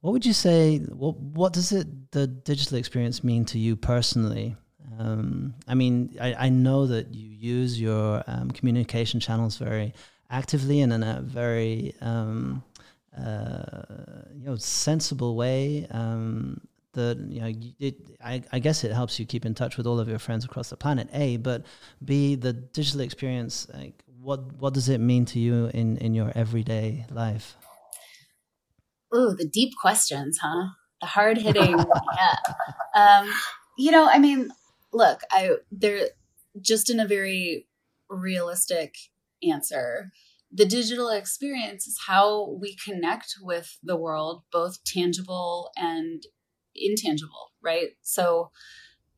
What 0.00 0.12
would 0.12 0.24
you 0.24 0.32
say? 0.32 0.78
What 0.78 1.18
What 1.18 1.52
does 1.52 1.72
it 1.72 2.12
the 2.12 2.26
digital 2.26 2.78
experience 2.78 3.24
mean 3.24 3.44
to 3.46 3.58
you 3.58 3.76
personally? 3.76 4.56
Um, 4.98 5.54
I 5.66 5.74
mean, 5.74 6.16
I, 6.20 6.34
I 6.46 6.48
know 6.48 6.86
that 6.86 7.14
you 7.14 7.28
use 7.28 7.80
your 7.80 8.22
um, 8.26 8.50
communication 8.50 9.20
channels 9.20 9.56
very 9.56 9.94
actively 10.30 10.80
and 10.80 10.92
in 10.92 11.02
a 11.02 11.20
very 11.20 11.94
um, 12.00 12.62
uh, 13.16 13.82
you 14.34 14.46
know 14.46 14.56
sensible 14.56 15.36
way. 15.36 15.86
Um, 15.90 16.60
that 16.92 17.18
you 17.28 17.40
know, 17.40 17.52
it, 17.78 17.94
I, 18.24 18.42
I 18.52 18.58
guess 18.58 18.82
it 18.82 18.92
helps 18.92 19.20
you 19.20 19.26
keep 19.26 19.44
in 19.44 19.54
touch 19.54 19.76
with 19.76 19.86
all 19.86 20.00
of 20.00 20.08
your 20.08 20.18
friends 20.18 20.44
across 20.44 20.70
the 20.70 20.76
planet. 20.76 21.08
A, 21.12 21.36
but 21.36 21.64
B, 22.04 22.34
the 22.34 22.52
digital 22.52 23.00
experience. 23.00 23.68
Like, 23.74 24.02
what 24.20 24.52
what 24.54 24.74
does 24.74 24.88
it 24.88 24.98
mean 24.98 25.24
to 25.26 25.38
you 25.38 25.66
in 25.74 25.96
in 25.98 26.14
your 26.14 26.32
everyday 26.34 27.04
life? 27.10 27.56
Ooh, 29.14 29.34
the 29.36 29.46
deep 29.46 29.72
questions, 29.80 30.38
huh? 30.42 30.68
The 31.00 31.06
hard 31.06 31.38
hitting. 31.42 31.76
yeah. 32.16 32.36
Um, 32.94 33.32
you 33.76 33.90
know, 33.90 34.08
I 34.08 34.18
mean, 34.18 34.50
look, 34.92 35.20
I 35.30 35.56
there 35.70 36.08
just 36.60 36.90
in 36.90 37.00
a 37.00 37.06
very 37.06 37.66
realistic 38.08 38.96
answer. 39.48 40.10
The 40.50 40.66
digital 40.66 41.10
experience 41.10 41.86
is 41.86 42.00
how 42.06 42.56
we 42.60 42.74
connect 42.82 43.36
with 43.42 43.78
the 43.82 43.96
world, 43.96 44.42
both 44.50 44.82
tangible 44.84 45.70
and 45.76 46.22
intangible, 46.74 47.52
right? 47.62 47.90
So 48.02 48.50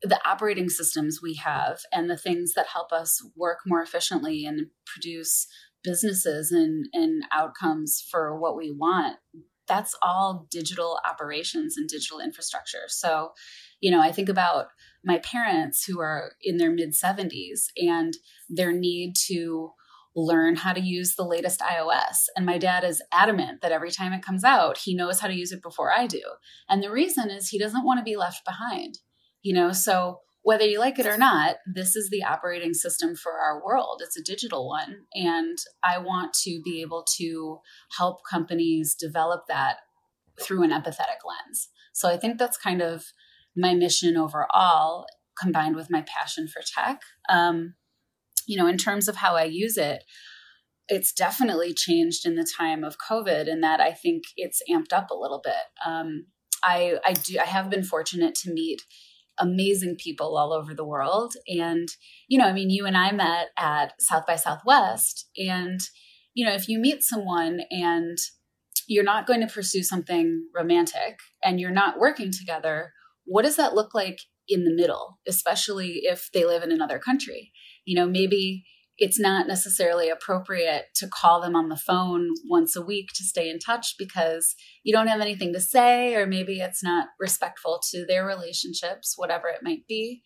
the 0.01 0.19
operating 0.27 0.67
systems 0.67 1.19
we 1.21 1.35
have 1.35 1.81
and 1.93 2.09
the 2.09 2.17
things 2.17 2.53
that 2.55 2.67
help 2.67 2.91
us 2.91 3.23
work 3.35 3.59
more 3.65 3.81
efficiently 3.81 4.45
and 4.45 4.67
produce 4.85 5.47
businesses 5.83 6.51
and, 6.51 6.87
and 6.93 7.23
outcomes 7.31 8.05
for 8.09 8.37
what 8.37 8.57
we 8.57 8.71
want 8.71 9.17
that's 9.71 9.95
all 10.01 10.47
digital 10.51 10.99
operations 11.09 11.77
and 11.77 11.87
digital 11.87 12.19
infrastructure. 12.19 12.89
So, 12.89 13.31
you 13.79 13.89
know, 13.89 14.01
I 14.01 14.11
think 14.11 14.27
about 14.27 14.67
my 15.01 15.19
parents 15.19 15.85
who 15.85 16.01
are 16.01 16.33
in 16.43 16.57
their 16.57 16.71
mid 16.71 16.89
70s 16.89 17.67
and 17.77 18.17
their 18.49 18.73
need 18.73 19.13
to 19.27 19.71
learn 20.13 20.57
how 20.57 20.73
to 20.73 20.81
use 20.81 21.15
the 21.15 21.23
latest 21.23 21.61
iOS. 21.61 22.25
And 22.35 22.45
my 22.45 22.57
dad 22.57 22.83
is 22.83 23.01
adamant 23.13 23.61
that 23.61 23.71
every 23.71 23.91
time 23.91 24.11
it 24.11 24.25
comes 24.25 24.43
out, 24.43 24.79
he 24.79 24.93
knows 24.93 25.21
how 25.21 25.29
to 25.29 25.33
use 25.33 25.53
it 25.53 25.63
before 25.63 25.89
I 25.89 26.05
do. 26.05 26.21
And 26.67 26.83
the 26.83 26.91
reason 26.91 27.29
is 27.29 27.47
he 27.47 27.57
doesn't 27.57 27.85
want 27.85 27.99
to 27.99 28.03
be 28.03 28.17
left 28.17 28.43
behind. 28.43 28.99
You 29.41 29.53
know, 29.53 29.71
so 29.71 30.19
whether 30.43 30.65
you 30.65 30.79
like 30.79 30.97
it 30.97 31.05
or 31.05 31.17
not, 31.17 31.57
this 31.71 31.95
is 31.95 32.09
the 32.09 32.23
operating 32.23 32.73
system 32.73 33.15
for 33.15 33.33
our 33.33 33.63
world. 33.63 34.01
It's 34.03 34.17
a 34.17 34.23
digital 34.23 34.67
one. 34.67 35.05
And 35.13 35.57
I 35.83 35.99
want 35.99 36.33
to 36.43 36.61
be 36.63 36.81
able 36.81 37.05
to 37.17 37.59
help 37.97 38.21
companies 38.29 38.95
develop 38.95 39.43
that 39.47 39.77
through 40.41 40.63
an 40.63 40.71
empathetic 40.71 41.21
lens. 41.25 41.69
So 41.93 42.09
I 42.09 42.17
think 42.17 42.39
that's 42.39 42.57
kind 42.57 42.81
of 42.81 43.05
my 43.55 43.75
mission 43.75 44.17
overall, 44.17 45.05
combined 45.39 45.75
with 45.75 45.91
my 45.91 46.03
passion 46.07 46.47
for 46.47 46.61
tech. 46.65 47.01
Um, 47.29 47.75
you 48.47 48.57
know, 48.57 48.67
in 48.67 48.77
terms 48.77 49.07
of 49.07 49.17
how 49.17 49.35
I 49.35 49.43
use 49.43 49.77
it, 49.77 50.03
it's 50.87 51.13
definitely 51.13 51.73
changed 51.73 52.25
in 52.25 52.35
the 52.35 52.47
time 52.57 52.83
of 52.83 52.97
COVID, 52.97 53.47
in 53.47 53.61
that 53.61 53.79
I 53.79 53.91
think 53.91 54.23
it's 54.35 54.61
amped 54.69 54.91
up 54.91 55.11
a 55.11 55.15
little 55.15 55.39
bit. 55.43 55.53
Um, 55.85 56.25
I, 56.63 56.97
I 57.05 57.13
do 57.13 57.39
I 57.39 57.45
have 57.45 57.69
been 57.69 57.83
fortunate 57.83 58.35
to 58.35 58.51
meet 58.51 58.81
amazing 59.41 59.97
people 59.97 60.37
all 60.37 60.53
over 60.53 60.73
the 60.73 60.85
world. 60.85 61.33
And, 61.47 61.89
you 62.27 62.37
know, 62.37 62.45
I 62.45 62.53
mean, 62.53 62.69
you 62.69 62.85
and 62.85 62.95
I 62.95 63.11
met 63.11 63.47
at 63.57 63.93
South 63.99 64.25
by 64.25 64.37
Southwest. 64.37 65.27
And, 65.35 65.81
you 66.33 66.45
know, 66.45 66.53
if 66.53 66.69
you 66.69 66.79
meet 66.79 67.03
someone 67.03 67.61
and 67.71 68.17
you're 68.87 69.03
not 69.03 69.27
going 69.27 69.41
to 69.41 69.53
pursue 69.53 69.83
something 69.83 70.47
romantic 70.55 71.19
and 71.43 71.59
you're 71.59 71.71
not 71.71 71.99
working 71.99 72.31
together, 72.31 72.93
what 73.25 73.43
does 73.43 73.55
that 73.55 73.73
look 73.73 73.93
like 73.93 74.19
in 74.47 74.63
the 74.63 74.73
middle, 74.73 75.19
especially 75.27 76.01
if 76.03 76.29
they 76.33 76.45
live 76.45 76.63
in 76.63 76.71
another 76.71 76.99
country? 76.99 77.51
You 77.85 77.95
know, 77.95 78.07
maybe 78.07 78.63
it's 79.01 79.19
not 79.19 79.47
necessarily 79.47 80.09
appropriate 80.09 80.85
to 80.93 81.07
call 81.07 81.41
them 81.41 81.55
on 81.55 81.69
the 81.69 81.75
phone 81.75 82.29
once 82.47 82.75
a 82.75 82.85
week 82.85 83.07
to 83.15 83.23
stay 83.23 83.49
in 83.49 83.57
touch 83.57 83.95
because 83.97 84.53
you 84.83 84.93
don't 84.93 85.07
have 85.07 85.19
anything 85.19 85.51
to 85.53 85.59
say, 85.59 86.13
or 86.13 86.27
maybe 86.27 86.59
it's 86.59 86.83
not 86.83 87.07
respectful 87.19 87.81
to 87.89 88.05
their 88.05 88.23
relationships, 88.23 89.15
whatever 89.17 89.47
it 89.47 89.63
might 89.63 89.87
be. 89.87 90.21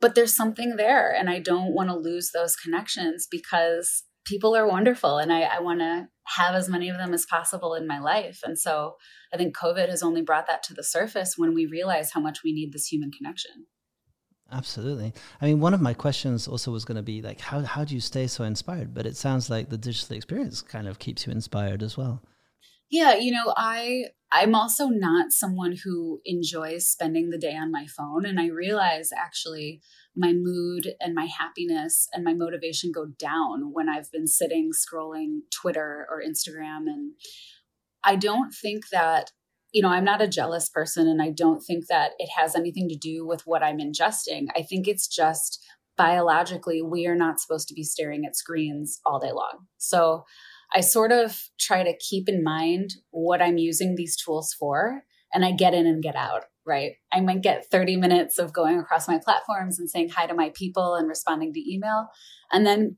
But 0.00 0.16
there's 0.16 0.34
something 0.34 0.74
there, 0.74 1.14
and 1.14 1.30
I 1.30 1.38
don't 1.38 1.72
want 1.72 1.88
to 1.88 1.96
lose 1.96 2.30
those 2.34 2.56
connections 2.56 3.28
because 3.30 4.02
people 4.26 4.56
are 4.56 4.66
wonderful 4.66 5.18
and 5.18 5.32
I, 5.32 5.42
I 5.42 5.60
want 5.60 5.78
to 5.78 6.08
have 6.36 6.56
as 6.56 6.68
many 6.68 6.88
of 6.88 6.96
them 6.96 7.14
as 7.14 7.26
possible 7.26 7.74
in 7.74 7.86
my 7.86 8.00
life. 8.00 8.40
And 8.42 8.58
so 8.58 8.96
I 9.32 9.36
think 9.36 9.56
COVID 9.56 9.88
has 9.88 10.02
only 10.02 10.22
brought 10.22 10.48
that 10.48 10.64
to 10.64 10.74
the 10.74 10.82
surface 10.82 11.34
when 11.36 11.54
we 11.54 11.64
realize 11.64 12.10
how 12.12 12.20
much 12.20 12.40
we 12.44 12.52
need 12.52 12.72
this 12.72 12.86
human 12.86 13.12
connection. 13.12 13.66
Absolutely. 14.52 15.12
I 15.40 15.46
mean, 15.46 15.60
one 15.60 15.74
of 15.74 15.80
my 15.80 15.94
questions 15.94 16.48
also 16.48 16.72
was 16.72 16.84
going 16.84 16.96
to 16.96 17.02
be 17.02 17.22
like, 17.22 17.40
how, 17.40 17.60
how 17.60 17.84
do 17.84 17.94
you 17.94 18.00
stay 18.00 18.26
so 18.26 18.44
inspired? 18.44 18.92
But 18.92 19.06
it 19.06 19.16
sounds 19.16 19.48
like 19.48 19.68
the 19.68 19.78
digital 19.78 20.16
experience 20.16 20.60
kind 20.60 20.88
of 20.88 20.98
keeps 20.98 21.26
you 21.26 21.32
inspired 21.32 21.82
as 21.82 21.96
well. 21.96 22.22
Yeah, 22.90 23.14
you 23.14 23.30
know, 23.30 23.54
I 23.56 24.06
I'm 24.32 24.54
also 24.54 24.86
not 24.88 25.32
someone 25.32 25.76
who 25.84 26.20
enjoys 26.24 26.88
spending 26.88 27.30
the 27.30 27.38
day 27.38 27.56
on 27.56 27.72
my 27.72 27.86
phone 27.86 28.24
and 28.24 28.38
I 28.38 28.46
realize 28.48 29.10
actually 29.16 29.80
my 30.16 30.32
mood 30.32 30.94
and 31.00 31.14
my 31.14 31.26
happiness 31.26 32.08
and 32.12 32.24
my 32.24 32.34
motivation 32.34 32.92
go 32.92 33.06
down 33.06 33.72
when 33.72 33.88
I've 33.88 34.10
been 34.12 34.28
sitting 34.28 34.70
scrolling 34.72 35.40
Twitter 35.52 36.06
or 36.10 36.22
Instagram 36.22 36.86
and 36.86 37.12
I 38.04 38.16
don't 38.16 38.52
think 38.52 38.88
that 38.90 39.32
you 39.72 39.82
know, 39.82 39.88
I'm 39.88 40.04
not 40.04 40.22
a 40.22 40.28
jealous 40.28 40.68
person 40.68 41.06
and 41.06 41.22
I 41.22 41.30
don't 41.30 41.60
think 41.60 41.86
that 41.88 42.12
it 42.18 42.28
has 42.36 42.56
anything 42.56 42.88
to 42.88 42.96
do 42.96 43.26
with 43.26 43.42
what 43.44 43.62
I'm 43.62 43.78
ingesting. 43.78 44.46
I 44.56 44.62
think 44.62 44.88
it's 44.88 45.06
just 45.06 45.64
biologically, 45.96 46.82
we 46.82 47.06
are 47.06 47.14
not 47.14 47.40
supposed 47.40 47.68
to 47.68 47.74
be 47.74 47.84
staring 47.84 48.24
at 48.24 48.36
screens 48.36 49.00
all 49.04 49.18
day 49.18 49.32
long. 49.32 49.66
So 49.78 50.24
I 50.74 50.80
sort 50.80 51.12
of 51.12 51.38
try 51.58 51.82
to 51.82 51.96
keep 51.98 52.28
in 52.28 52.42
mind 52.42 52.94
what 53.10 53.42
I'm 53.42 53.58
using 53.58 53.94
these 53.94 54.16
tools 54.16 54.54
for 54.58 55.02
and 55.32 55.44
I 55.44 55.52
get 55.52 55.74
in 55.74 55.86
and 55.86 56.02
get 56.02 56.16
out, 56.16 56.44
right? 56.66 56.92
I 57.12 57.20
might 57.20 57.42
get 57.42 57.66
30 57.70 57.96
minutes 57.96 58.38
of 58.38 58.52
going 58.52 58.78
across 58.78 59.08
my 59.08 59.18
platforms 59.22 59.78
and 59.78 59.90
saying 59.90 60.10
hi 60.10 60.26
to 60.26 60.34
my 60.34 60.50
people 60.54 60.94
and 60.94 61.08
responding 61.08 61.52
to 61.52 61.72
email. 61.72 62.08
And 62.50 62.66
then 62.66 62.96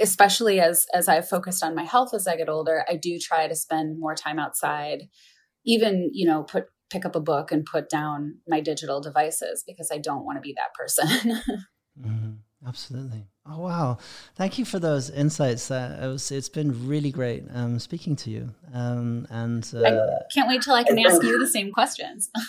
especially 0.00 0.60
as 0.60 0.86
as 0.94 1.08
I've 1.08 1.28
focused 1.28 1.64
on 1.64 1.74
my 1.74 1.82
health 1.82 2.14
as 2.14 2.28
I 2.28 2.36
get 2.36 2.48
older, 2.48 2.84
I 2.88 2.96
do 2.96 3.18
try 3.18 3.48
to 3.48 3.56
spend 3.56 3.98
more 3.98 4.14
time 4.14 4.38
outside 4.38 5.04
even 5.64 6.10
you 6.12 6.26
know 6.26 6.42
put 6.42 6.66
pick 6.90 7.04
up 7.04 7.16
a 7.16 7.20
book 7.20 7.50
and 7.50 7.64
put 7.64 7.88
down 7.88 8.36
my 8.46 8.60
digital 8.60 9.00
devices 9.00 9.64
because 9.66 9.90
I 9.90 9.98
don't 9.98 10.24
want 10.24 10.36
to 10.36 10.40
be 10.40 10.54
that 10.56 10.74
person. 10.74 11.06
mm-hmm. 12.00 12.30
Absolutely. 12.66 13.26
Oh 13.46 13.60
wow! 13.60 13.98
Thank 14.36 14.58
you 14.58 14.64
for 14.64 14.78
those 14.78 15.10
insights. 15.10 15.70
Uh, 15.70 16.00
it 16.02 16.06
was, 16.06 16.30
it's 16.30 16.48
been 16.48 16.88
really 16.88 17.10
great 17.10 17.44
um, 17.52 17.78
speaking 17.78 18.16
to 18.16 18.30
you. 18.30 18.54
Um, 18.72 19.26
and 19.28 19.70
uh, 19.74 19.82
I 19.82 20.32
can't 20.32 20.48
wait 20.48 20.62
till 20.62 20.72
I 20.72 20.82
can 20.82 20.98
ask 20.98 21.22
you 21.22 21.38
the 21.38 21.46
same 21.46 21.72
questions. 21.72 22.30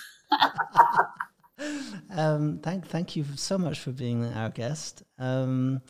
um, 2.10 2.60
thank 2.64 2.88
thank 2.88 3.16
you 3.16 3.26
so 3.36 3.58
much 3.58 3.80
for 3.80 3.92
being 3.92 4.26
our 4.34 4.50
guest. 4.50 5.04
Um, 5.20 5.82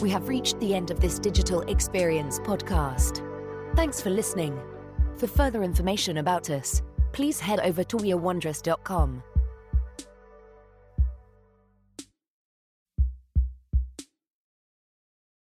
we 0.00 0.10
have 0.10 0.28
reached 0.28 0.58
the 0.60 0.74
end 0.74 0.90
of 0.90 1.00
this 1.00 1.18
digital 1.18 1.60
experience 1.62 2.38
podcast. 2.40 3.24
Thanks 3.76 4.00
for 4.00 4.10
listening. 4.10 4.60
For 5.16 5.26
further 5.26 5.62
information 5.62 6.18
about 6.18 6.50
us, 6.50 6.82
please 7.12 7.40
head 7.40 7.60
over 7.60 7.84
to 7.84 7.96
wearewondrous.com 7.96 9.22